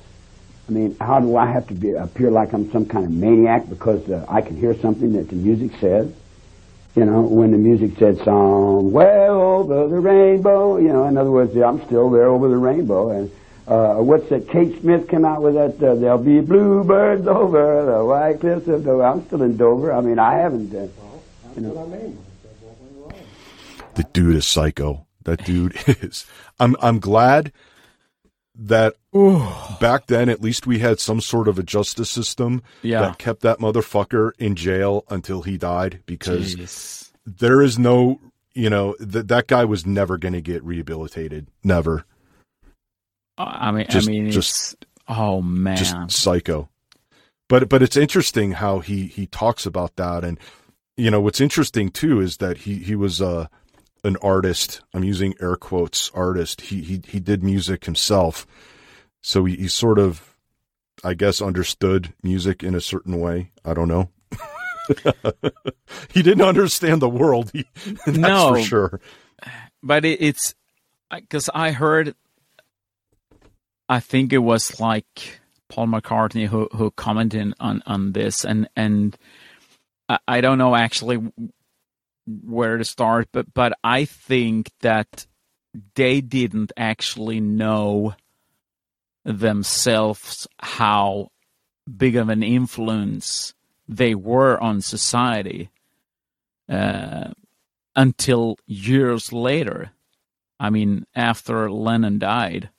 [0.69, 3.71] I mean, how do I have to be, appear like I'm some kind of maniac
[3.71, 6.13] because uh, I can hear something that the music says?
[6.95, 11.57] You know, when the music said somewhere over the rainbow, you know, in other words,
[11.57, 13.11] I'm still there over the rainbow.
[13.13, 13.31] And
[13.69, 14.49] uh, what's that?
[14.49, 18.85] Kate Smith came out with that, uh, there'll be bluebirds over the white cliffs of
[18.85, 19.05] Dover.
[19.05, 19.93] I'm still in Dover.
[19.93, 21.69] I mean, I haven't, uh, well, that's You know.
[21.71, 22.19] what I mean.
[22.19, 23.27] I said, what went wrong?
[23.95, 25.07] The dude is psycho.
[25.25, 26.25] That dude is.
[26.59, 27.53] I'm I'm glad
[28.61, 28.95] that
[29.81, 33.01] back then at least we had some sort of a justice system Yeah.
[33.03, 37.11] that kept that motherfucker in jail until he died because Jeez.
[37.25, 38.21] there is no
[38.55, 42.05] you know that that guy was never going to get rehabilitated never
[43.39, 44.77] I mean, Just- I mean, just- it's,
[45.09, 46.69] oh man, just psycho.
[47.49, 50.25] But but it's interesting how he he talks about that.
[50.25, 50.39] And
[50.97, 53.47] you know what's interesting too is that he he was uh
[54.05, 54.83] an artist.
[54.93, 56.61] I'm using air quotes artist.
[56.63, 58.47] He he he did music himself.
[59.23, 60.35] So he, he sort of
[61.05, 63.51] i guess understood music in a certain way.
[63.65, 64.11] I don't know.
[66.13, 67.51] He didn't understand the world.
[67.53, 67.65] He,
[68.07, 68.55] that's No.
[68.55, 69.01] for sure.
[69.83, 70.55] But it, it's
[71.11, 72.15] because I heard,
[73.89, 79.17] I think it was like Paul McCartney who who commented on on this, and and
[80.09, 81.33] I, I don't know actually
[82.27, 85.27] where to start, but but I think that
[85.95, 88.15] they didn't actually know
[89.25, 91.31] themselves how
[91.97, 93.55] big of an influence
[93.87, 95.71] they were on society
[96.69, 97.29] uh,
[97.97, 99.91] until years later.
[100.61, 102.71] I mean, after Lennon died,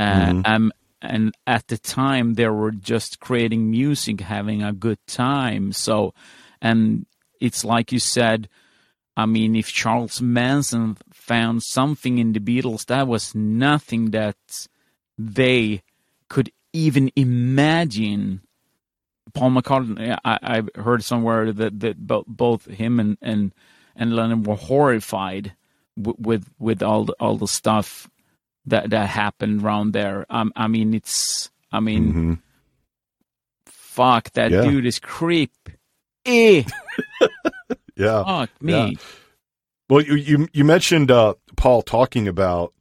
[0.00, 0.42] uh, Mhm.
[0.46, 5.72] um, and at the time they were just creating music, having a good time.
[5.72, 6.12] So,
[6.60, 7.06] and
[7.40, 8.48] it's like you said.
[9.16, 14.36] I mean, if Charles Manson found something in the Beatles, that was nothing that
[15.18, 15.82] they
[16.28, 18.40] could even imagine.
[19.34, 23.52] Paul McCartney, I, I heard somewhere that, that bo- both him and, and,
[23.94, 25.54] and Lennon were horrified
[25.96, 28.08] w- with with all the, all the stuff
[28.66, 30.26] that that happened around there.
[30.30, 32.38] Um, I mean, it's I mean, Mhm.
[33.66, 34.62] fuck that Yeah.
[34.62, 35.52] dude is creep.
[36.26, 36.64] Eh,
[37.96, 38.72] yeah fuck me.
[38.72, 38.90] Yeah.
[39.88, 42.74] Well, you you, you mentioned uh, Paul talking about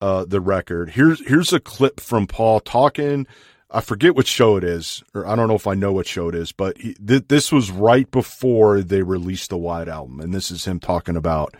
[0.00, 0.88] uh, the record.
[0.90, 3.26] Here's here's a clip from Paul talking
[3.70, 6.28] I forget what show it is, or I don't know if I know what show
[6.28, 10.32] it is, but he, th- this was right before they released the White Album, and
[10.34, 11.54] this is him talking about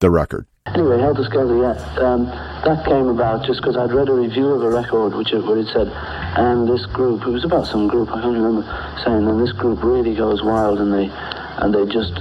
[0.00, 0.46] the record.
[0.66, 1.72] Anyway, Helter Skelter, yeah.
[2.04, 2.26] Um,
[2.64, 5.58] that came about just because I'd read a review of a record which it, where
[5.58, 8.62] it said, and this group, it was about some group, I can't remember,
[9.04, 11.10] saying, and this group really goes wild and they,
[11.58, 12.14] and they just,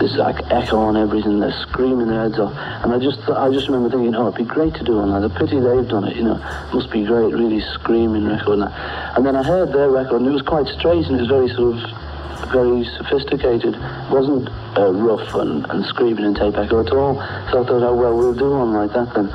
[0.00, 2.52] this like echo on everything, they're screaming their heads off.
[2.82, 5.22] And I just, I just remember thinking, oh, it'd be great to do one like
[5.22, 5.38] that.
[5.38, 6.36] Pity they've done it, you know.
[6.72, 8.58] Must be great, really screaming record.
[8.58, 8.72] And,
[9.16, 11.48] and then I heard their record and it was quite strange and it was very
[11.48, 11.82] sort of,
[12.52, 13.74] very sophisticated.
[14.10, 17.14] Wasn't uh, rough and, and screaming and tape echo at all.
[17.50, 19.28] So I thought, oh well, we'll do one like that then.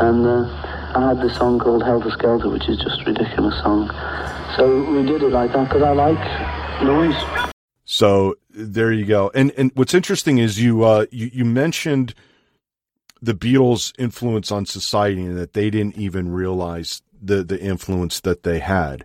[0.00, 3.90] And uh, I had this song called Helter Skelter, which is just a ridiculous song.
[4.56, 7.52] So we did it like that because I like noise.
[7.84, 9.30] So there you go.
[9.34, 12.14] And and what's interesting is you uh you, you mentioned
[13.20, 18.42] the Beatles' influence on society and that they didn't even realize the the influence that
[18.42, 19.04] they had.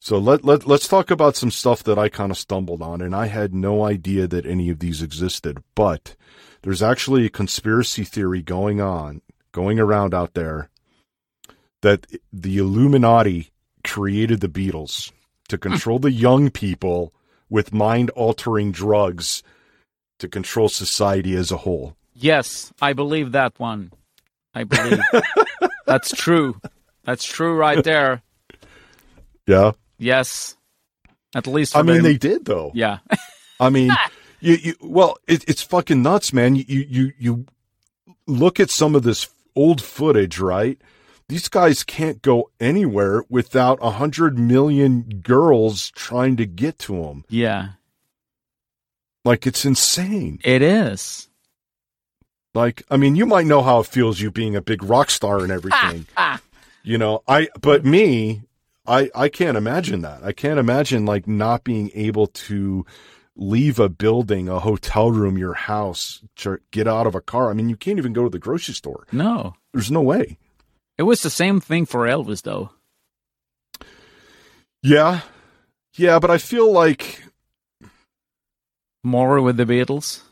[0.00, 3.14] So let let let's talk about some stuff that I kind of stumbled on, and
[3.14, 5.62] I had no idea that any of these existed.
[5.74, 6.16] But
[6.62, 10.70] there's actually a conspiracy theory going on, going around out there,
[11.82, 13.50] that the Illuminati
[13.84, 15.12] created the Beatles
[15.48, 17.12] to control the young people
[17.48, 19.42] with mind altering drugs
[20.18, 21.96] to control society as a whole.
[22.14, 23.92] Yes, I believe that one.
[24.54, 25.00] I believe
[25.86, 26.60] that's true.
[27.04, 28.22] That's true right there.
[29.46, 29.72] Yeah.
[29.98, 30.56] Yes.
[31.34, 32.70] At least I mean, they did though.
[32.74, 32.98] Yeah.
[33.60, 33.90] I mean,
[34.40, 36.56] you, you well, it, it's fucking nuts, man.
[36.56, 37.46] You, you, you
[38.26, 40.78] look at some of this old footage, right?
[41.28, 47.24] These guys can't go anywhere without a hundred million girls trying to get to them.
[47.28, 47.70] yeah.
[49.24, 50.38] Like it's insane.
[50.44, 51.28] It is.
[52.54, 55.40] Like, I mean, you might know how it feels you being a big rock star
[55.40, 56.06] and everything.
[56.84, 58.42] you know, I, but me,
[58.88, 60.22] I, I can't imagine that.
[60.22, 62.84] I can't imagine like not being able to
[63.36, 67.50] leave a building, a hotel room, your house, to get out of a car.
[67.50, 69.06] I mean, you can't even go to the grocery store.
[69.12, 69.54] No.
[69.72, 70.38] There's no way.
[70.98, 72.70] It was the same thing for Elvis though.
[74.82, 75.20] Yeah.
[75.96, 77.22] Yeah, but I feel like
[79.02, 80.22] More with the Beatles.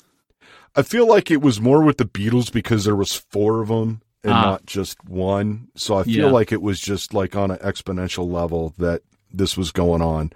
[0.76, 4.02] I feel like it was more with the Beatles because there was four of them
[4.24, 4.42] and Ah.
[4.42, 5.68] not just one.
[5.76, 6.32] So I feel Yeah.
[6.32, 10.32] like it was just like on an exponential level that this was going on.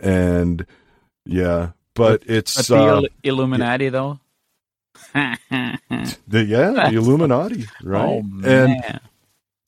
[0.00, 0.66] And
[1.24, 4.18] yeah, but it's But the uh, Il- Illuminati though.
[5.14, 8.22] the yeah, the Illuminati, right?
[8.22, 9.00] Oh and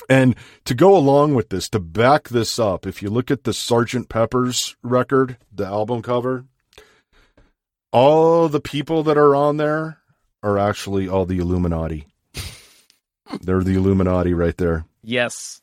[0.08, 3.52] and to go along with this, to back this up, if you look at the
[3.54, 6.44] Sergeant Pepper's record, the album cover,
[7.92, 9.98] all the people that are on there
[10.42, 12.06] are actually all the Illuminati.
[13.40, 14.84] They're the Illuminati right there.
[15.02, 15.60] Yes.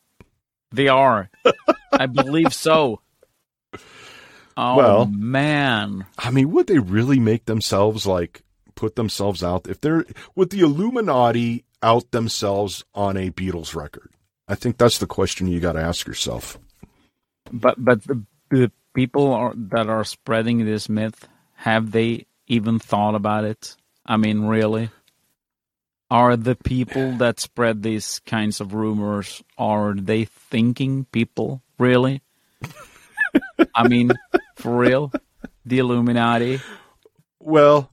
[0.72, 1.30] They are.
[1.92, 3.02] I believe so.
[4.58, 6.06] Oh Well- man.
[6.18, 8.44] I mean, would they really make themselves like
[8.76, 14.10] put themselves out if they're would the Illuminati out themselves on a Beatles record?
[14.48, 16.58] I think that's the question you got to ask yourself.
[17.52, 23.16] But but the, the people are, that are spreading this myth have they even thought
[23.16, 23.76] about it?
[24.06, 24.90] I mean, really?
[26.12, 32.22] Are the people that spread these kinds of rumors are they thinking people really?
[33.76, 34.12] I mean,
[34.58, 35.12] for real?
[35.66, 36.60] The Illuminati?
[37.40, 37.90] Well,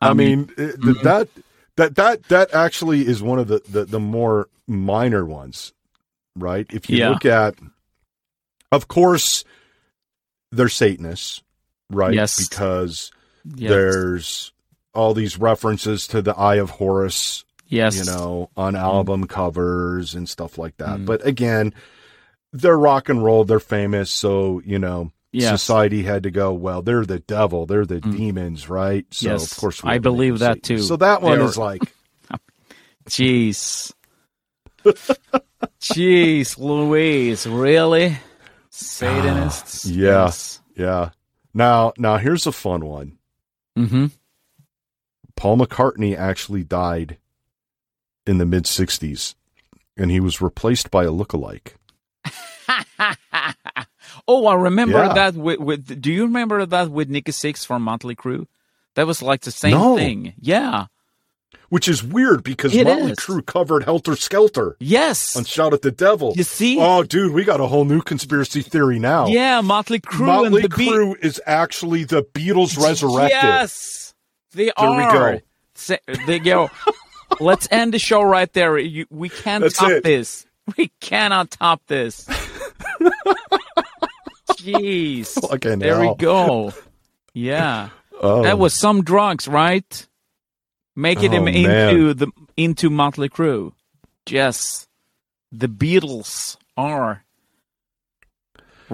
[0.00, 1.02] I, I mean, mean- it- th- mm-hmm.
[1.04, 1.28] that
[1.76, 5.72] that that that actually is one of the the, the more minor ones,
[6.36, 6.66] right?
[6.70, 7.10] If you Yeah.
[7.10, 7.54] look at,
[8.70, 9.44] of course,
[10.52, 11.42] they're Satanists,
[11.90, 12.12] right?
[12.14, 12.46] Yes.
[12.48, 13.10] because
[13.56, 13.70] Yes.
[13.70, 14.52] there's
[14.94, 17.96] all these references to the Eye of Horus, yes.
[17.96, 20.98] you know, on album covers and stuff like that.
[21.00, 21.06] Mm.
[21.06, 21.74] But again,
[22.52, 25.10] they're rock and roll, they're famous, so you know.
[25.36, 25.60] Yes.
[25.62, 26.52] Society had to go.
[26.52, 27.66] Well, they're the devil.
[27.66, 28.16] They're the Mm.
[28.16, 29.04] demons, right?
[29.10, 30.78] So Yes, of course, we I have to make believe that too.
[30.78, 31.82] So that one They're- is like,
[33.10, 33.92] Jeez.
[35.80, 38.16] Jeez, Louise, really?
[38.70, 39.84] Satanists?
[39.90, 40.30] Yeah.
[40.76, 41.10] yeah.
[41.52, 43.18] Now, now here's a fun one.
[43.76, 44.06] Mm-hmm.
[45.36, 47.18] Paul McCartney actually died
[48.26, 49.34] in the mid '60s,
[49.96, 51.74] and he was replaced by a lookalike.
[54.28, 55.12] oh, I remember Yeah.
[55.14, 56.00] that with, with.
[56.00, 58.46] Do you remember that with Nikki Sixx from Motley Crue?
[58.94, 59.96] That was like the same No.
[59.96, 60.34] thing.
[60.38, 60.86] Yeah.
[61.68, 63.18] Which is weird because It Motley is.
[63.18, 65.34] Crue covered Helter Skelter Yes.
[65.36, 66.34] on Shout at the Devil.
[66.36, 66.78] You see?
[66.80, 69.26] Oh, dude, we got a whole new conspiracy theory now.
[69.26, 73.30] yeah, Motley Crue Motley and the Be- is actually the Beatles resurrected.
[73.42, 74.14] Yes,
[74.52, 75.40] they There we go.
[76.26, 76.70] They go.
[77.40, 78.78] Let's end the show right there.
[78.78, 80.02] You, we can't That's top it.
[80.04, 80.46] this.
[80.76, 82.26] We cannot top this.
[84.52, 85.34] Jeez.
[85.48, 86.12] Fucking there hell.
[86.12, 86.72] we go.
[87.32, 87.90] Yeah.
[88.20, 90.06] Oh, That was some drugs, right?
[90.96, 92.16] Making him Oh, into man.
[92.16, 93.72] the into Motley Crue.
[94.28, 94.86] Yes.
[95.52, 97.24] The Beatles are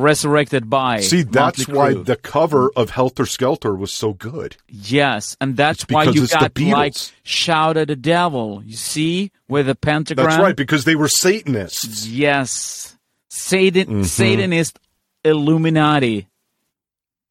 [0.00, 1.22] resurrected by see.
[1.22, 4.56] That's why the cover of Helter Skelter was so good.
[4.68, 8.62] Yes, and that's why you got like shout at the devil.
[8.64, 10.26] You see with the pentagram.
[10.28, 12.06] That's right, because they were Satanists.
[12.06, 12.96] Yes,
[13.28, 14.06] Satan, Mhm.
[14.06, 14.78] Satanist,
[15.24, 16.28] Illuminati,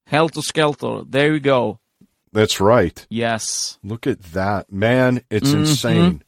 [0.05, 1.01] Helter Skelter.
[1.07, 1.80] There you go.
[2.32, 3.05] That's right.
[3.09, 3.80] Yes.
[3.84, 5.24] Look at that, man!
[5.32, 5.59] It's Mhm.
[5.59, 6.24] insane.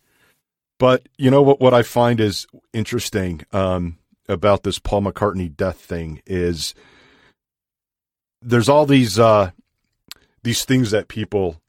[0.79, 1.61] But you know what?
[1.61, 3.97] What I find is interesting um,
[4.32, 6.73] about this Paul McCartney death thing is
[8.41, 9.51] there's all these uh,
[10.43, 11.61] these things that people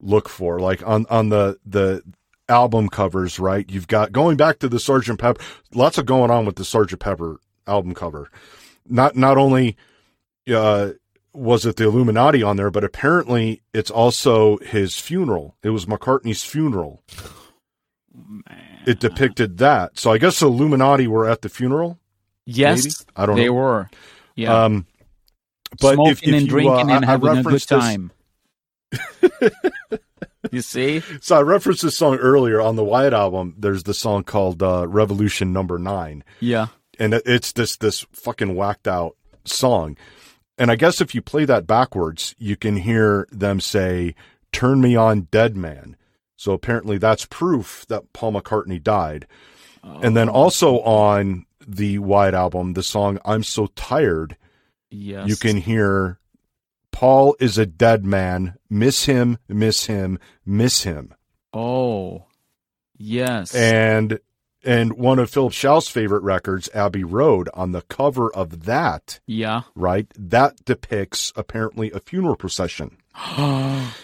[0.00, 2.02] look for, like on on the the
[2.48, 3.68] album covers, right?
[3.68, 5.42] You've got going back to the Sergeant Pepper.
[5.72, 8.30] Lots of going on with the Sergeant Pepper album cover.
[8.86, 9.76] Not not only
[10.52, 10.90] uh,
[11.32, 15.56] was it the Illuminati on there, but apparently it's also his funeral.
[15.62, 17.02] It was McCartney's funeral.
[18.86, 19.98] It depicted that.
[19.98, 21.98] So I guess the Illuminati were at the funeral.
[22.46, 22.94] Yes, Maybe?
[23.16, 23.42] I don't know.
[23.42, 23.52] they know.
[23.54, 23.90] were.
[24.36, 24.86] Yeah, Um,
[25.80, 27.66] but smoking if, if and you, drinking uh, and I- I having a good this-
[27.66, 28.10] time.
[30.50, 31.02] you see?
[31.20, 33.54] So I referenced this song earlier on the White album.
[33.58, 36.66] There's the song called uh, "Revolution Number Nine, Yeah.
[36.98, 39.96] and it's this this fucking whacked out song.
[40.58, 44.14] And I guess if you play that backwards, you can hear them say,
[44.52, 45.96] "Turn me on, dead man."
[46.44, 49.26] So apparently that's proof that Paul McCartney died.
[49.82, 54.36] And then also on the White album, the song "I'm So Tired,"
[54.90, 55.26] Yes.
[55.26, 56.18] you can hear
[56.90, 58.56] Paul is a dead man.
[58.68, 61.14] Miss him, miss him, miss him.
[61.54, 62.26] Oh,
[62.98, 63.54] yes.
[63.54, 64.20] and
[64.62, 69.62] and one of Philip Shouse's favorite records, Abbey Road, on the cover of that, yeah.
[69.74, 72.98] right, that depicts apparently a funeral procession.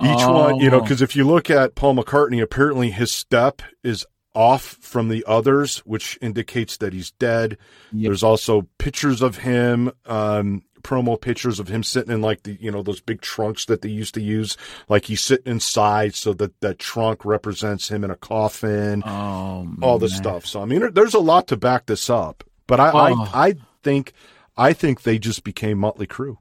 [0.00, 0.14] oh.
[0.14, 4.06] Each one, you know, because if you look at Paul McCartney, apparently his step is
[4.34, 7.58] off from the others, which indicates that he's dead.
[7.92, 8.08] Yep.
[8.08, 12.70] There's also pictures of him, um, promo pictures of him sitting in like the, you
[12.70, 14.56] know, those big trunks that they used to use.
[14.88, 19.98] Like he's sitting inside so that that trunk represents him in a coffin Oh, all
[19.98, 20.22] this man.
[20.22, 20.46] stuff.
[20.46, 22.44] So I mean, there's a lot to back this up.
[22.68, 23.28] But I, Oh.
[23.34, 24.12] I, I think,
[24.56, 26.36] I think they just became Motley Crue.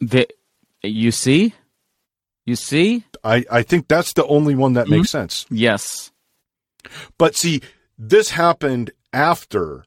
[0.00, 0.26] The,
[0.82, 1.54] you see?
[2.46, 3.04] You see?
[3.24, 5.44] I, I think that's the only one that makes sense.
[5.50, 6.12] Yes.
[7.18, 7.60] But see,
[7.98, 9.84] this happened after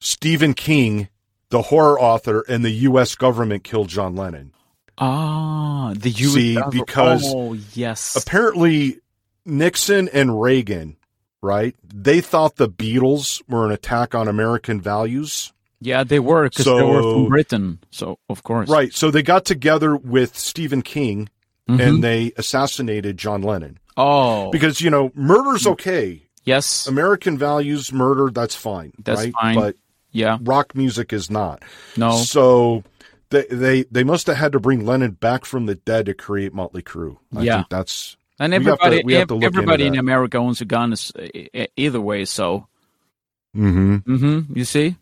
[0.00, 1.08] Stephen King,
[1.48, 3.14] the horror author, and the U.S.
[3.14, 4.52] government killed John Lennon.
[4.98, 6.28] Ah, the U.
[6.28, 8.98] See, because oh yes, Apparently,
[9.44, 10.96] Nixon and Reagan,
[11.42, 11.74] right?
[11.82, 15.52] They thought the Beatles were an attack on American values.
[15.80, 17.78] Yeah, they were because they were from Britain.
[17.90, 18.92] So of course, Right.
[18.92, 21.28] So they got together with Stephen King
[21.68, 21.80] Mhm.
[21.80, 23.78] and they assassinated John Lennon.
[23.96, 26.22] Oh, Because, you know, murder's okay.
[26.44, 28.92] yes, American values, murder, that's fine.
[29.02, 29.32] That's right?
[29.32, 29.54] fine.
[29.56, 29.76] But
[30.12, 31.62] yeah, rock music is not.
[31.96, 32.84] no, So
[33.30, 36.54] they, they they must have had to bring Lennon back from the dead to create
[36.54, 37.16] Motley Crue.
[37.36, 37.56] I Yeah.
[37.56, 39.98] think that's and we have to- everybody, we have to ev- everybody in.
[39.98, 40.94] America owns a gun
[41.76, 42.24] either way.
[42.26, 42.68] So,
[43.56, 43.96] mm-hmm.
[44.16, 44.96] hmm you see,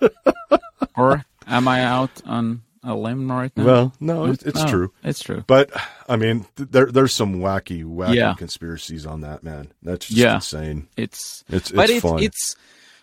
[0.96, 3.64] or am I out on a limb right now?
[3.64, 4.32] well, no, hmm?
[4.32, 4.92] it's, it's No, true.
[5.04, 5.44] It's true.
[5.46, 5.70] But
[6.08, 8.34] I mean, th- there there's some wacky, wacky Yeah.
[8.34, 9.72] conspiracies on that, man.
[9.82, 10.36] That's just Yeah.
[10.36, 10.88] insane.
[10.96, 12.22] It's It's but it's it's fun.
[12.22, 12.56] it's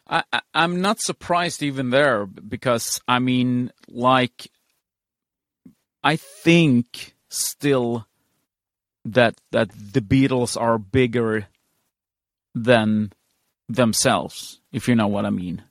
[0.09, 4.49] I- I'm not surprised even there because I mean, like,
[6.03, 8.07] I think still
[9.05, 11.47] that that the Beatles are bigger
[12.55, 13.11] than
[13.69, 15.61] themselves, if you know what I mean.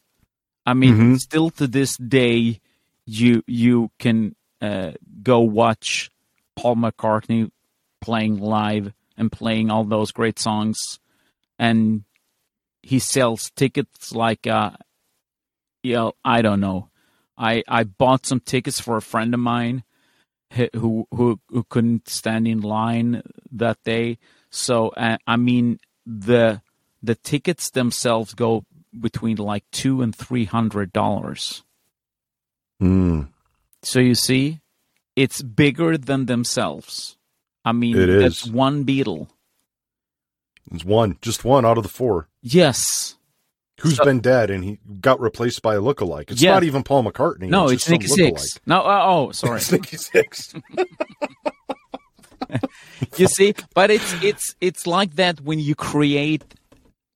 [0.67, 1.21] I mean, Mhm.
[1.21, 2.61] still to this day,
[3.07, 4.93] you you can uh,
[5.23, 6.11] go watch
[6.57, 7.51] Paul McCartney
[8.01, 10.99] playing live and playing all those great songs,
[11.59, 12.05] and
[12.83, 14.73] he sells tickets like uh,
[15.83, 16.91] yeah, I don't know.
[17.39, 19.85] I I bought some tickets for a friend of mine
[20.53, 24.19] who who who, who couldn't stand in line that day.
[24.51, 26.63] So uh, I mean the
[27.03, 28.65] the tickets themselves go
[29.01, 31.63] between like two and three hundred dollars.
[32.83, 33.29] Mm.
[33.83, 34.61] So you see,
[35.15, 37.17] it's bigger than themselves.
[37.65, 38.51] I mean, It that's is.
[38.53, 39.29] one Beatle.
[40.73, 42.29] It's one, just one out of the four.
[42.43, 43.17] Yes.
[43.81, 46.31] Who's So- been dead and he got replaced by a lookalike.
[46.31, 46.55] It's Yeah.
[46.55, 47.49] not even Paul McCartney.
[47.49, 48.59] No, it's, some Nikki Sixx.
[48.67, 49.59] No, uh, oh, sorry.
[49.59, 50.61] It's Nikki Sixx.
[53.17, 56.45] you see, but it's it's it's like that when you create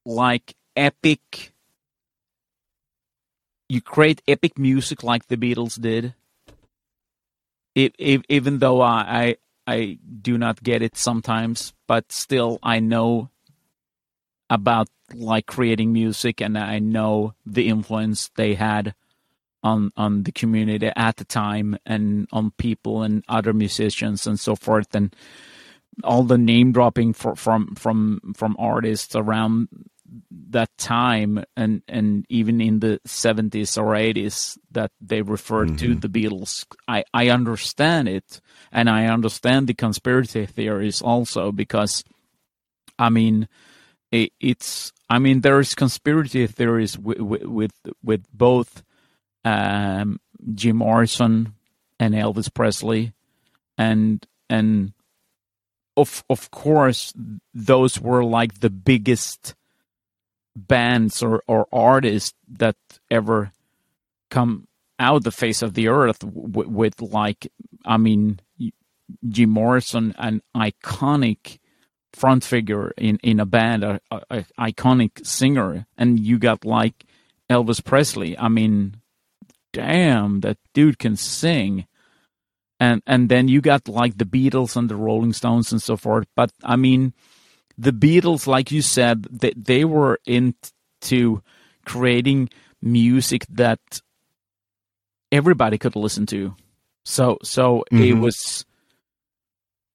[0.04, 1.52] like epic
[3.70, 6.14] you create epic music like the Beatles did.
[7.76, 13.30] Even though I, I I do not get it sometimes, but still I know
[14.50, 18.94] about like creating music and I know the influence they had
[19.62, 24.56] on on the community at the time and on people and other musicians and so
[24.56, 25.14] forth and
[26.02, 29.68] all the name dropping for, from from from artists around
[30.50, 35.76] that time and and even in the 70s or 80s that they referred mm-hmm.
[35.76, 38.40] to the Beatles I I understand it
[38.72, 42.02] and I understand the conspiracy theories also because
[42.98, 43.48] I mean
[44.10, 48.82] it, it's I mean there's conspiracy theories with with, with both
[49.44, 50.20] um,
[50.54, 51.54] Jim Morrison
[51.98, 53.12] and Elvis Presley,
[53.78, 54.92] and and
[55.96, 57.12] of of course
[57.54, 59.54] those were like the biggest
[60.56, 62.76] bands or, or artists that
[63.10, 63.52] ever
[64.30, 64.66] come
[64.98, 67.50] out the face of the earth with, with like
[67.84, 68.40] I mean
[69.28, 71.58] Jim Morrison an iconic
[72.12, 77.04] front figure in in a band a, a, a iconic singer and you got like
[77.48, 79.00] Elvis Presley I mean
[79.72, 81.86] damn, that dude can sing.
[82.78, 86.26] And and then you got like the Beatles and the Rolling Stones and so forth.
[86.34, 87.12] But I mean,
[87.80, 91.42] the Beatles, like you said, they they were into
[91.86, 92.50] creating
[92.82, 93.80] music that
[95.32, 96.54] everybody could listen to.
[97.04, 98.04] So so mm-hmm.
[98.04, 98.66] it was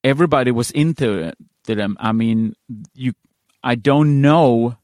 [0.04, 1.96] everybody was into it to them.
[2.00, 2.56] I mean,
[2.96, 3.14] you
[3.64, 4.78] I don't know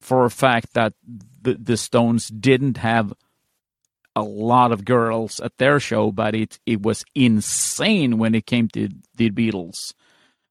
[0.00, 0.94] for a fact that
[1.42, 3.12] the the Stones didn't have
[4.16, 8.68] a lot of girls at their show, but it it was insane when it came
[8.68, 9.92] to the Beatles.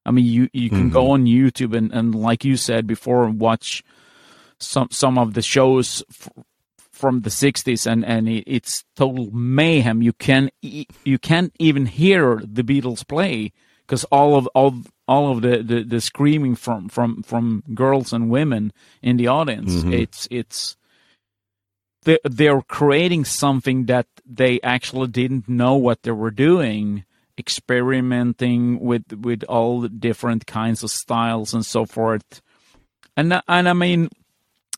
[0.04, 0.88] I mean, you you can mm-hmm.
[0.90, 3.84] go on YouTube and, and like you said before, watch
[4.58, 6.28] some some of the shows f-
[6.90, 10.02] from the '60s, and and it, it's total mayhem.
[10.02, 13.52] You can you can't even hear the Beatles play
[13.86, 18.30] because all of all all of the, the, the screaming from from from girls and
[18.30, 18.72] women
[19.02, 19.74] in the audience.
[19.76, 19.92] Mm-hmm.
[19.92, 20.76] It's it's
[22.04, 27.04] they're, they're creating something that they actually didn't know what they were doing
[27.42, 32.40] experimenting with with all different kinds of styles and so forth.
[33.16, 34.08] And and i mean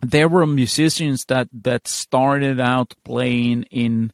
[0.02, 4.12] there were musicians that that started out playing in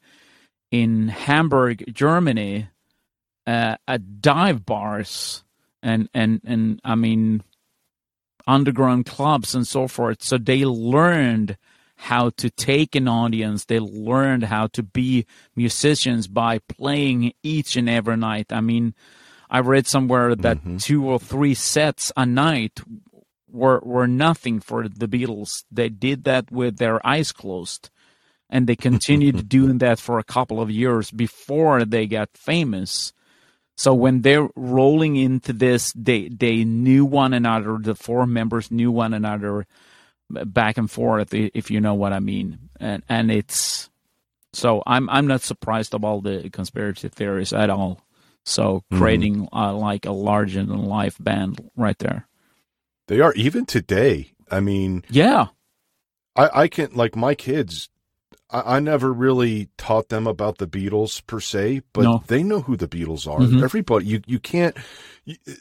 [0.70, 2.68] in hamburg germany
[3.46, 5.42] uh, at dive bars
[5.82, 7.42] and and and i mean
[8.50, 10.22] underground clubs and so forth.
[10.22, 11.56] So they learned
[12.00, 13.66] how to take an audience.
[13.66, 18.46] They learned how to be musicians by playing each and every night.
[18.50, 18.94] I mean,
[19.50, 20.78] I read somewhere that mm-hmm.
[20.78, 22.80] two or three sets a night
[23.50, 25.64] were were nothing for the Beatles.
[25.70, 27.90] They did that with their eyes closed,
[28.48, 33.12] and they continued doing that for a couple of years before they got famous.
[33.76, 37.76] So when they're rolling into this, they they knew one another.
[37.78, 39.66] The four members knew one another
[40.30, 42.58] back and forth, if you know what I mean.
[42.78, 43.90] And and it's
[44.52, 48.00] so I'm I'm not surprised of all the conspiracy theories at all.
[48.44, 48.98] So mm-hmm.
[48.98, 49.56] creating mm-hmm.
[49.56, 52.26] uh, like a larger than life band right there.
[53.08, 54.32] They are even today.
[54.50, 55.46] I mean, yeah.
[56.36, 57.88] I I can like my kids.
[58.50, 62.22] I, I never really taught them about the Beatles per se, but no.
[62.26, 63.40] they know who the Beatles are.
[63.40, 63.62] Mm-hmm.
[63.62, 64.76] Everybody, you you can't.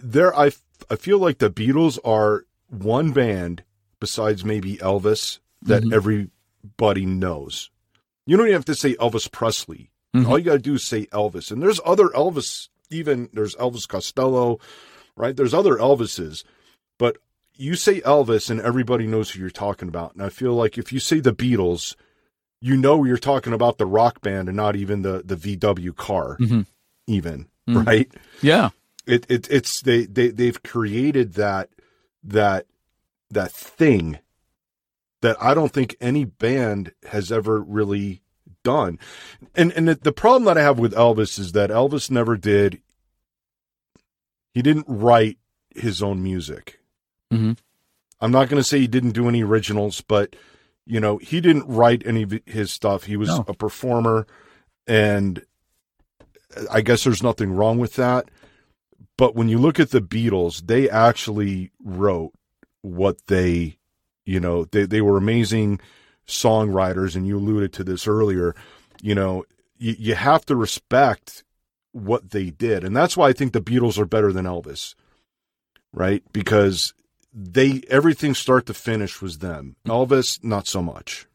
[0.02, 0.52] There, I
[0.90, 3.64] I feel like the Beatles are one band
[4.00, 5.94] besides maybe Elvis that mm-hmm.
[5.94, 7.70] everybody knows.
[8.26, 9.92] You don't even have to say Elvis Presley.
[10.16, 10.30] Mm-hmm.
[10.30, 11.52] All you got to do is say Elvis.
[11.52, 14.60] And there's other Elvis, even there's Elvis Costello,
[15.16, 15.36] right?
[15.36, 16.44] There's other Elvises.
[16.98, 17.18] But
[17.56, 20.14] you say Elvis and everybody knows who you're talking about.
[20.14, 21.96] And I feel like if you say the Beatles,
[22.62, 26.38] you know you're talking about the rock band and not even the, the VW car,
[26.40, 26.62] mm-hmm.
[27.08, 27.84] even, mm-hmm.
[27.84, 28.12] right?
[28.42, 28.70] Yeah.
[29.06, 31.70] It, it it's they, they they've created that
[32.24, 32.68] that
[33.30, 34.20] that thing
[35.22, 38.22] that I don't think any band has ever really
[38.64, 39.00] done.
[39.56, 42.82] And and the, problem that I have with Elvis is that Elvis never did
[44.54, 45.38] he didn't write
[45.76, 46.80] his own music.
[47.32, 47.54] Mm-hmm.
[48.20, 50.36] I'm not going to say he didn't do any originals, but
[50.86, 53.04] you know, he didn't write any of his stuff.
[53.04, 53.46] He was no.
[53.48, 54.26] a performer
[54.88, 55.44] and
[56.72, 58.30] I guess there's nothing wrong with that.
[59.18, 62.34] But when you look at the Beatles, they actually wrote
[62.82, 63.78] what they,
[64.26, 65.80] you know, they, they were amazing
[66.28, 67.16] songwriters.
[67.16, 68.56] And you alluded to this earlier.
[69.02, 69.46] You know,
[69.78, 71.44] you, you have to respect
[71.92, 72.84] what they did.
[72.84, 74.96] And that's why I think the Beatles are better than Elvis,
[75.92, 76.24] right?
[76.32, 76.94] Because
[77.34, 79.76] they, everything start to finish was them.
[79.86, 81.28] Elvis, not so much.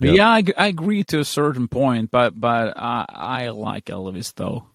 [0.00, 0.12] Yeah.
[0.12, 4.66] Yeah, I, I agree to a certain point, but but I I like Elvis though.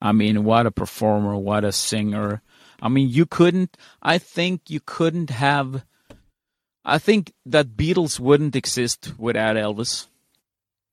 [0.00, 2.40] I mean, what a performer, what a singer.
[2.82, 3.76] I mean, you couldn't.
[4.02, 5.84] I think you couldn't have.
[6.84, 10.06] I think that Beatles wouldn't exist without Elvis.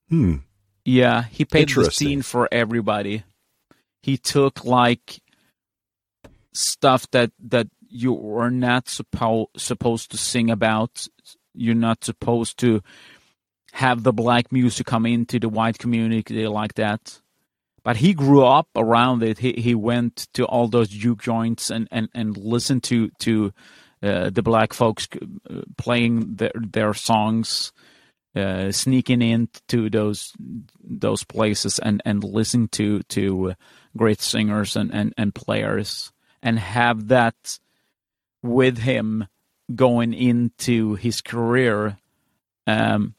[0.08, 0.36] Hmm.
[0.84, 3.24] Yeah, he paved the scene for everybody.
[4.02, 5.20] He took like
[6.52, 11.06] stuff that that you were not suppo- supposed to sing about.
[11.54, 12.82] You're not supposed to
[13.72, 17.20] have the black music come into the white community like that.
[17.82, 19.38] But he grew up around it.
[19.38, 23.52] He he went to all those juke joints and and and listened to to
[24.02, 25.08] uh, the black folks
[25.50, 27.72] uh, playing their their songs
[28.36, 30.32] uh, sneaking into those
[30.82, 33.54] those places and and listening to to
[33.96, 36.12] great singers and and, and players
[36.42, 37.58] and have that
[38.42, 39.26] with him
[39.74, 41.98] going into his career
[42.66, 43.14] um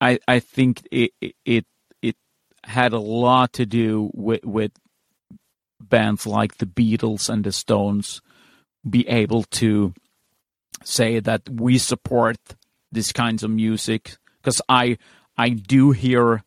[0.00, 1.12] i i think it
[1.44, 1.66] it
[2.66, 4.72] had a lot to do with with
[5.80, 8.20] bands like the Beatles and the Stones
[8.88, 9.94] be able to
[10.84, 12.36] say that we support
[12.90, 14.16] these kinds of music.
[14.40, 14.98] Because I
[15.36, 16.42] I do hear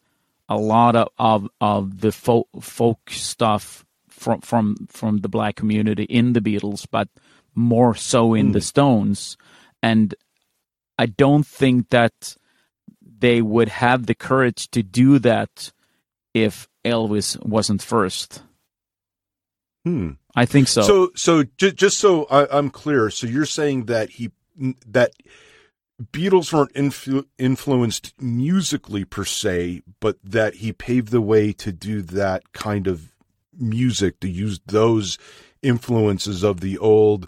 [0.48, 6.04] a lot of of, of the folk folk stuff from from from the black community
[6.04, 7.08] in the Beatles, but
[7.56, 8.64] more so in the hmm.
[8.64, 9.38] Stones,
[9.82, 10.16] and
[10.98, 12.36] I don't think that
[13.20, 15.72] they would have the courage to do that
[16.34, 18.42] if Elvis wasn't first.
[19.86, 20.12] Hmm.
[20.36, 20.82] I think so.
[20.82, 24.32] So, so j- just so I, I'm clear, so you're saying that he
[24.86, 25.12] that
[26.02, 32.02] Beatles weren't influ- influenced musically per se, but that he paved the way to do
[32.02, 33.12] that kind of
[33.58, 35.18] music, to use those
[35.62, 37.28] influences of the old,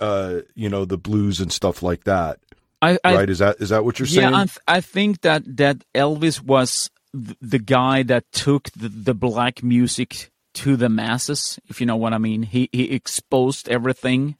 [0.00, 2.38] uh, you know, the blues and stuff like that.
[2.82, 3.30] I, I right?
[3.30, 4.30] Is that is that what you're saying?
[4.30, 6.90] Yeah, I, th- I think that that Elvis was
[7.40, 12.12] the guy that took the, the black music to the masses, if you know what
[12.12, 12.42] I mean.
[12.42, 14.36] He he exposed everything.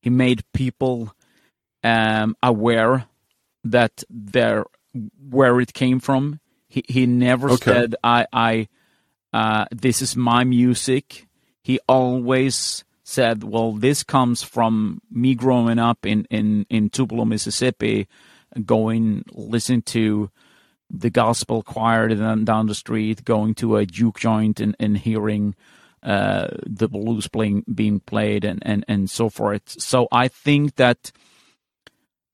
[0.00, 1.14] He made people
[1.82, 3.06] um, aware
[3.64, 4.64] that there
[5.30, 6.40] where it came from.
[6.68, 7.72] He he never Okay.
[7.72, 8.68] said I I
[9.32, 11.26] uh, this is my music.
[11.62, 18.06] He always said, "Well, this comes from me growing up in in in Tupelo, Mississippi,
[18.64, 20.30] going listening to
[20.90, 25.54] the gospel choir down, the street, going to a juke joint and, and hearing
[26.02, 31.12] uh, the blues playing being played and, and and so forth." So I think that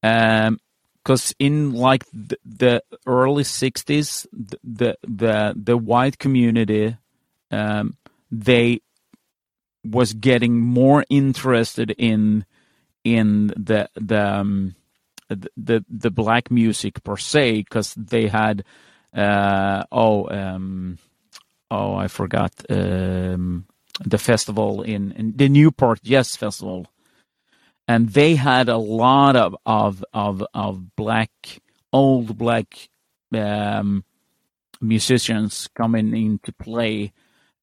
[0.03, 0.59] um
[1.03, 6.97] because in like the, the early 60s the, the the the white community
[7.51, 7.97] um
[8.31, 8.81] they
[9.85, 12.45] was getting more interested in
[13.05, 14.75] in the the um,
[15.29, 18.65] the, the black music per se because they had
[19.15, 20.99] uh oh um
[21.71, 23.67] oh I forgot um
[24.05, 26.87] the festival in, in the Newport Jazz Festival
[27.87, 31.31] and they had a lot of of of, of black
[31.93, 32.89] old black
[33.33, 34.05] um,
[34.81, 37.13] musicians coming into play,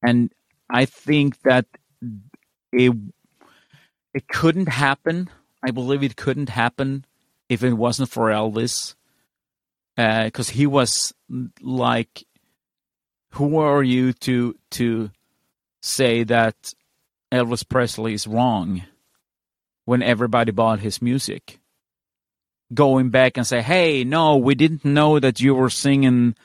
[0.03, 0.31] and
[0.69, 1.65] I think that
[2.71, 2.93] it
[4.13, 5.29] it couldn't happen.
[5.63, 7.05] I believe it couldn't happen
[7.51, 8.95] if it wasn't for Elvis,
[9.97, 11.13] uh, because he was
[11.61, 12.23] like,
[13.31, 15.11] who are you to to
[15.81, 16.73] say that
[17.31, 18.83] Elvis Presley is wrong?
[19.85, 21.59] when everybody bought his music.
[22.73, 26.35] Going back and say, "Hey, no, we didn't know that you were singing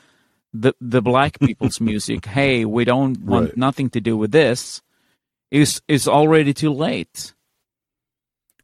[0.53, 2.25] the the black people's music.
[2.25, 3.57] Hey, we don't want Right.
[3.57, 4.81] nothing to do with this."
[5.51, 7.33] Is is already too late.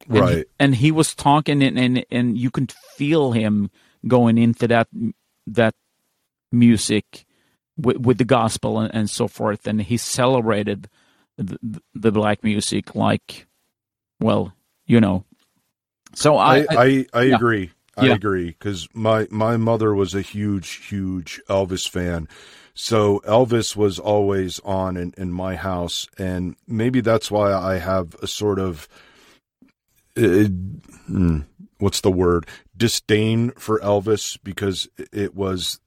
[0.08, 0.46] And right.
[0.58, 3.70] and he was talking, and, and and you could feel him
[4.06, 4.88] going into that
[5.46, 5.74] that
[6.52, 7.24] music
[7.76, 10.88] with, with the gospel and, and so forth, and he celebrated
[11.36, 11.58] the,
[11.94, 13.46] the black music like,
[14.20, 14.52] well,
[14.86, 15.24] you know.
[16.14, 17.34] So I, I I, I yeah.
[17.36, 17.70] agree.
[17.96, 18.14] I Yeah.
[18.14, 22.28] agree because my my mother was a huge huge Elvis fan,
[22.74, 28.14] so Elvis was always on in, in my house, and maybe that's why I have
[28.22, 28.88] a sort of
[30.16, 30.48] uh,
[31.06, 31.40] hmm,
[31.78, 32.46] what's the word
[32.76, 35.80] disdain for Elvis because it was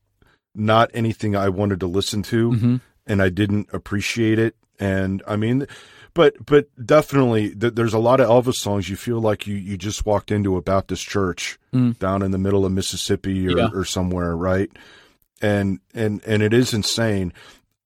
[0.55, 2.81] not anything I wanted to listen to, Mhm.
[3.05, 4.55] and I didn't appreciate it.
[4.79, 5.65] And I mean,
[6.13, 9.77] but but definitely, th- there's a lot of Elvis songs you feel like you you
[9.77, 11.97] just walked into a Baptist church Mm.
[11.99, 13.69] down in the middle of Mississippi or, Yeah.
[13.73, 14.69] or somewhere, right?
[15.41, 17.33] And and and it is insane.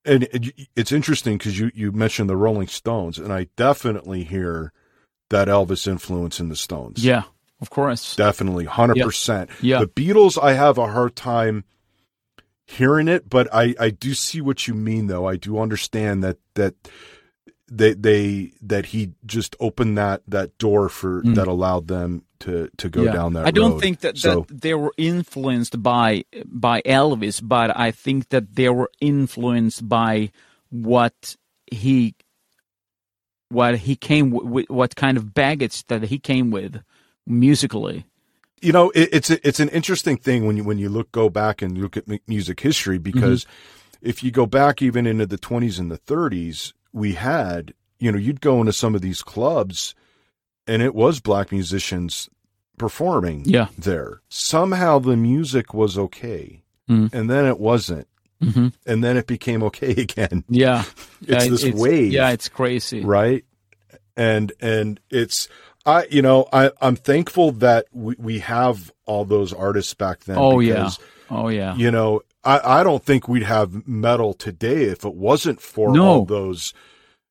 [0.05, 4.71] And it, it's interesting because you you mentioned the Rolling Stones, and I definitely hear
[5.31, 7.03] that Elvis influence in the Stones.
[7.03, 7.23] yeah,
[7.59, 8.15] of course.
[8.15, 9.49] Definitely, hundred percent.
[9.61, 9.79] Yeah.
[9.79, 11.63] The Beatles, I have a hard time
[12.65, 15.27] hearing it, but I I do see what you mean, though.
[15.27, 16.75] I do understand that that
[17.67, 22.89] they they that he just opened that that door for that allowed them to to
[22.89, 23.05] go Mm.
[23.05, 23.13] Yeah.
[23.13, 23.45] down that.
[23.45, 23.81] I don't road.
[23.81, 24.45] think that, so.
[24.47, 30.31] that they were influenced by by Elvis, but I think that they were influenced by
[30.69, 31.35] what
[31.71, 32.15] he
[33.51, 36.81] what he came with, what kind of baggage that he came with
[37.27, 38.05] musically.
[38.61, 41.29] you know it, it's a, it's an interesting thing when you when you look go
[41.29, 43.45] back and look at music history because
[44.01, 48.17] if you go back even into the 20s and the 30s we had you know
[48.17, 49.93] you'd go into some of these clubs
[50.67, 52.29] and it was black musicians
[52.77, 53.67] performing Yeah.
[53.77, 57.13] there somehow the music was okay Mhm.
[57.13, 58.07] and then it wasn't
[58.41, 58.67] Mm-hmm.
[58.87, 60.83] and then it became okay again Yeah,
[61.21, 62.11] It's Yeah, this wave.
[62.11, 63.01] Yeah, it's crazy.
[63.05, 63.45] right
[64.17, 65.47] and and it's
[65.85, 70.37] i you know i i'm thankful that we, we have all those artists back then
[70.37, 70.89] Oh yeah,
[71.29, 71.75] oh yeah.
[71.75, 76.05] you know i i don't think we'd have metal today if it wasn't for No.
[76.05, 76.73] all those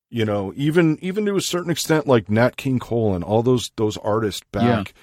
[0.09, 3.71] you know even even to a certain extent like nat king cole and all those
[3.77, 4.95] those artists back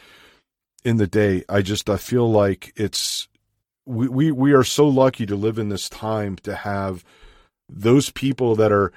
[0.83, 3.27] in the day i just i feel like it's
[3.87, 7.03] we, we we are so lucky to live in this time to have
[7.69, 8.91] those people that are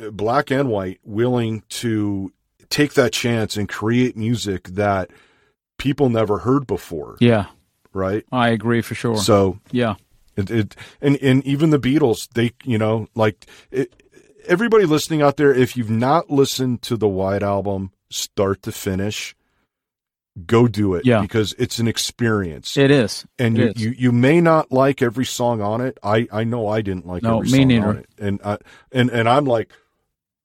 [0.00, 2.32] uh, black and white willing to
[2.70, 5.10] take that chance and create music that
[5.76, 7.16] people never heard before.
[7.20, 7.46] Yeah,
[7.92, 8.24] right?
[8.30, 9.16] I agree for sure.
[9.18, 9.96] so yeah,
[10.36, 13.92] it, it and and even the beatles they you know like it,
[14.46, 19.34] everybody listening out there if you've not listened to the white album start to finish
[20.46, 21.20] go do it Yeah.
[21.20, 23.26] because it's an experience it is.
[23.38, 23.82] and It you, is.
[23.82, 25.98] you you may not like every song on it.
[26.02, 27.86] I I know I didn't like No, every song neither.
[27.88, 28.58] on it, and I,
[28.92, 29.70] and and I'm like,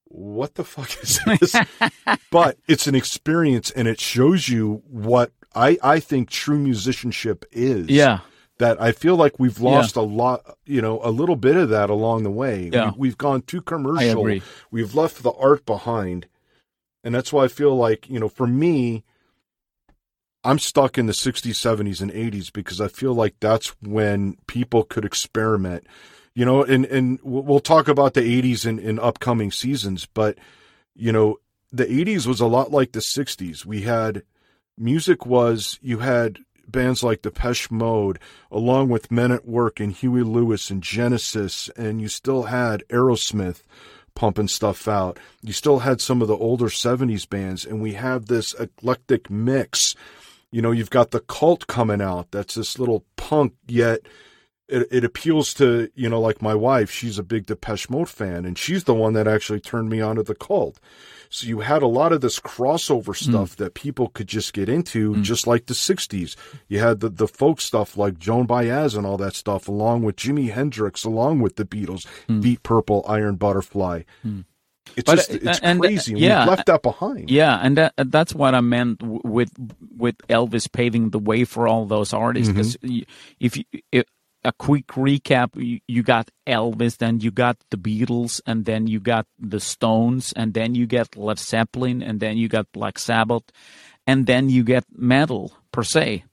[0.05, 1.55] what the fuck is this?
[2.31, 7.87] but it's an experience, and it shows you what I I think true musicianship is.
[7.89, 8.19] yeah,
[8.57, 11.89] That I feel like we've lost a lot, you know, a little bit of that
[11.89, 12.69] along the way.
[12.73, 12.91] Yeah.
[12.91, 14.23] We, we've gone too commercial.
[14.69, 16.27] We've left the art behind,
[17.05, 19.03] and that's why I feel like you know, for me,
[20.47, 24.83] I'm stuck in the 60s, 70s, and 80s because I feel like that's when people
[24.83, 25.85] could experiment.
[26.35, 30.37] You know, and, and we'll talk about the 80s in, in upcoming seasons, but,
[30.95, 31.37] you know,
[31.73, 33.65] the 80s was a lot like the 60s.
[33.65, 34.23] We had
[34.77, 38.17] music was, you had bands like Depeche Mode,
[38.49, 43.63] along with Men at Work and Huey Lewis and Genesis, and you still had Aerosmith
[44.15, 45.19] pumping stuff out.
[45.41, 49.93] You still had some of the older 70s bands, and we have this eclectic mix.
[50.51, 52.31] You know, you've got the cult coming out.
[52.31, 54.01] That's this little punk, yet
[54.67, 56.91] it, it appeals to, you know, like my wife.
[56.91, 60.23] She's a big Depeche Mode fan, and she's the one that actually turned me onto
[60.23, 60.79] the cult.
[61.29, 63.31] So you had a lot of this crossover hmm.
[63.31, 65.21] stuff that people could just get into, hmm.
[65.23, 66.35] just like the 60s.
[66.67, 70.17] You had the, the folk stuff like Joan Baez and all that stuff, along with
[70.17, 72.41] Jimi Hendrix, along with the Beatles, hmm.
[72.41, 74.03] Deep Purple, Iron Butterfly.
[74.95, 76.15] It's But, just, uh, it's and, uh, crazy.
[76.17, 77.29] yeah, We've left that behind.
[77.29, 79.51] Yeah, and that, that's what I meant with
[79.97, 82.49] with Elvis paving the way for all those artists.
[82.49, 82.57] Mm-hmm.
[82.61, 83.03] 'Cause y
[83.39, 84.05] if, you, if
[84.43, 88.99] a quick recap, you, you got Elvis, then you got the Beatles, and then you
[88.99, 93.43] got the Stones, and then you get Led Zeppelin, and then you got Black Sabbath,
[94.05, 96.23] and then you get metal per se.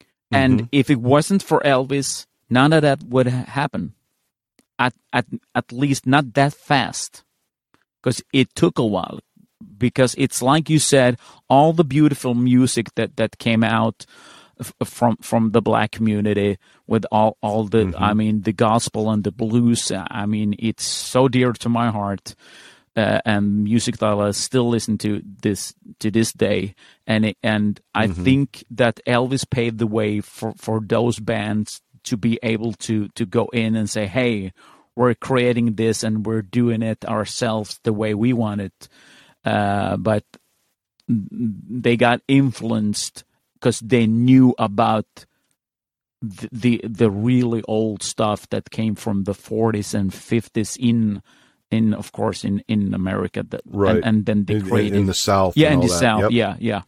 [0.00, 0.36] Mm-hmm.
[0.36, 3.94] And if it wasn't for Elvis, none of that would happen.
[4.78, 7.22] At at at least not that fast
[8.04, 9.20] because it took a while.
[9.78, 14.04] Because it's like you said all the beautiful music that that came out
[14.84, 19.32] from from the black community with all all the i mean the gospel and the
[19.32, 22.36] blues i mean it's so dear to my heart
[22.96, 26.76] uh, and music that I still listen to this to this day,
[27.08, 32.16] and it, and I think that Elvis paved the way for, for those bands to
[32.16, 34.52] be able to to go in and say, "Hey,
[34.96, 38.88] we're creating this and we're doing it ourselves the way we want it."
[39.44, 40.24] Uh, but
[41.08, 43.24] they got influenced
[43.54, 45.06] because they knew about
[46.22, 51.22] the, the the really old stuff that came from the 40s and 50s in
[51.70, 53.96] in of course in in America that Right.
[53.96, 55.56] and, and then they In, in- created in the South.
[55.56, 55.98] yeah in the that.
[55.98, 56.30] south Yep.
[56.30, 56.82] yeah yeah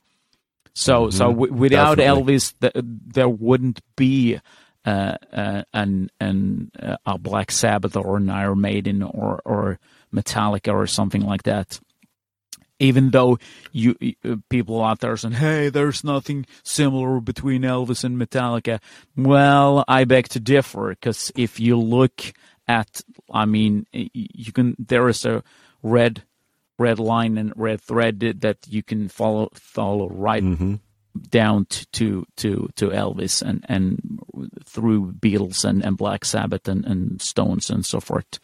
[0.73, 1.33] so so Mhm.
[1.35, 2.35] w- without Definitely.
[2.37, 4.41] elvis th- there wouldn't be
[4.87, 9.79] uh, uh, an an uh, a black sabbath or an iron maiden or or
[10.15, 11.81] metallica or something like that.
[12.79, 13.39] Even though
[13.73, 13.97] you
[14.49, 18.81] people out there saying hey there's nothing similar between elvis and metallica.
[19.17, 22.33] Well i beg to differ because if you look
[22.69, 23.01] at
[23.33, 25.43] i mean you can there is a
[25.83, 26.23] red
[26.79, 30.43] red line and red thread that you can follow follow right?
[30.45, 30.81] Mhm.
[31.31, 34.21] Down to to to, Elvis and and
[34.65, 38.39] through Beatles and, and Black Sabbath and, and Stones and so forth.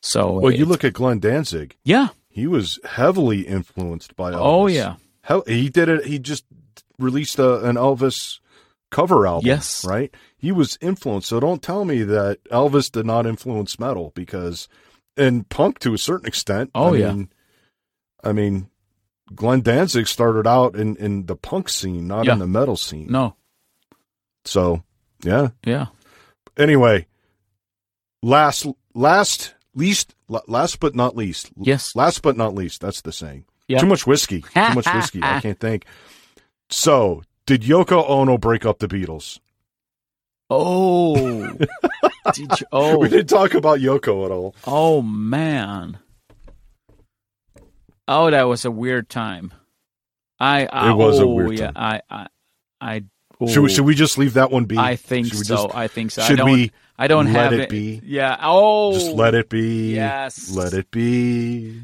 [0.00, 1.76] So Well, you look at Glenn Danzig.
[1.84, 4.40] yeah, He was heavily influenced by Elvis.
[4.40, 6.04] oh yeah, Hell, he did it.
[6.06, 6.44] He just
[6.98, 8.40] released a, an Elvis
[8.90, 9.46] cover album.
[9.46, 9.84] Yes.
[9.84, 10.12] right.
[10.36, 11.28] He was influenced.
[11.28, 14.68] So don't tell me that Elvis did not influence metal because,
[15.16, 16.70] and punk to a certain extent.
[16.74, 17.12] Oh, I yeah.
[17.12, 17.28] Mean,
[18.24, 18.68] I mean,
[19.34, 22.34] Glenn Danzig started out in in the punk scene, not Yeah.
[22.34, 23.06] in the metal scene.
[23.10, 23.36] no,
[24.44, 24.82] So
[25.24, 25.48] yeah.
[25.64, 25.86] yeah,
[26.56, 27.06] Anyway,
[28.22, 31.50] last last least last but not least.
[31.56, 31.94] Yes.
[31.96, 32.80] Last but not least.
[32.80, 33.44] That's the saying.
[33.68, 33.78] Yeah.
[33.78, 34.40] Too much whiskey.
[34.54, 35.20] Too much whiskey.
[35.22, 35.86] I can't think.
[36.68, 39.38] So, did Yoko Ono break up the Beatles?
[40.50, 41.14] Oh,
[42.34, 44.54] did you, oh, We didn't talk about Yoko at all.
[44.66, 45.98] oh man,
[48.08, 49.52] oh that was a weird time.
[50.38, 52.00] I, I It was a oh, weird yeah, time.
[52.10, 52.26] I I
[52.80, 53.04] I.
[53.48, 53.68] Should, we, oh.
[53.68, 54.78] should we just leave that one be?
[54.78, 55.42] I think so.
[55.42, 56.22] just- I think so.
[56.22, 58.00] should I don't, we I don't let have it be?
[58.04, 58.36] Yeah.
[58.40, 59.94] Oh, just let it be.
[59.94, 60.54] Yes.
[60.54, 61.82] Let it be.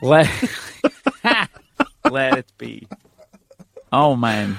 [0.00, 0.28] Let
[2.10, 2.86] let it be.
[3.92, 4.56] Oh man.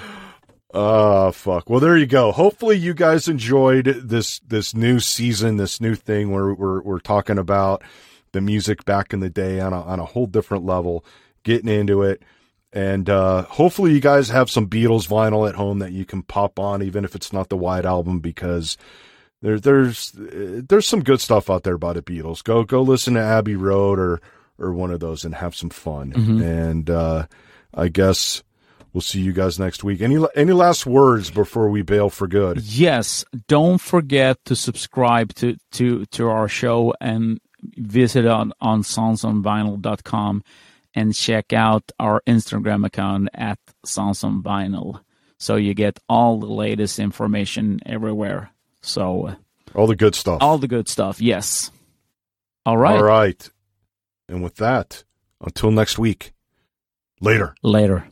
[0.73, 1.69] Oh fuck.
[1.69, 2.31] Well, there you go.
[2.31, 7.37] Hopefully, you guys enjoyed this this new season, this new thing where we're we're talking
[7.37, 7.83] about
[8.33, 11.05] the music back in the day on a on a whole different level,
[11.43, 12.21] getting into it,
[12.73, 16.59] and uh, hopefully, you guys have some Beatles vinyl at home that you can pop
[16.59, 18.77] on, even if it's not the White Album, because
[19.43, 22.43] there's there's there's some good stuff out there by the Beatles.
[22.43, 24.21] Go go listen to Abbey Road or
[24.57, 26.13] or one of those and have some fun.
[26.41, 27.27] And uh,
[27.73, 28.43] I guess.
[28.91, 30.01] We'll see you guys next week.
[30.01, 32.61] Any any last words before we bail for good?
[32.61, 37.39] Yes, don't forget to subscribe to to to our show and
[37.77, 40.43] visit on on soundsonvinyl.com
[40.95, 45.01] and check out our Instagram account at Sounds on Vinyl
[45.39, 48.51] so you get all the latest information everywhere.
[48.81, 49.35] So uh,
[49.75, 50.37] All the good stuff.
[50.41, 51.19] all the good stuff.
[51.21, 51.71] Yes.
[52.65, 52.95] All right.
[52.95, 53.49] All right.
[54.29, 55.03] And with that,
[55.41, 56.31] until next week.
[57.19, 57.55] Later.
[57.63, 58.05] Later.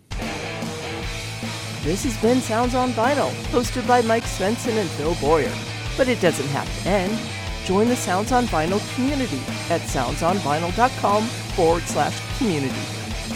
[1.84, 5.52] This has been Sounds on Vinyl, hosted by Mike Svensson and Phil Boyer.
[5.97, 7.18] But it doesn't have to end.
[7.66, 9.39] Join the Sounds on Vinyl community
[9.70, 11.24] at soundsonvinyl.com
[11.55, 12.74] forward slash community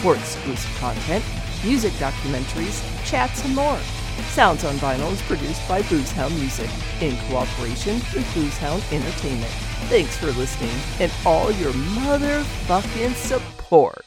[0.00, 1.24] for exclusive content,
[1.64, 3.78] music documentaries, chats, and more.
[4.30, 6.70] Sounds on Vinyl is produced by Boozehound Music
[7.00, 9.52] in cooperation with Boozehound Entertainment.
[9.88, 14.05] Thanks for listening and all your motherfucking support.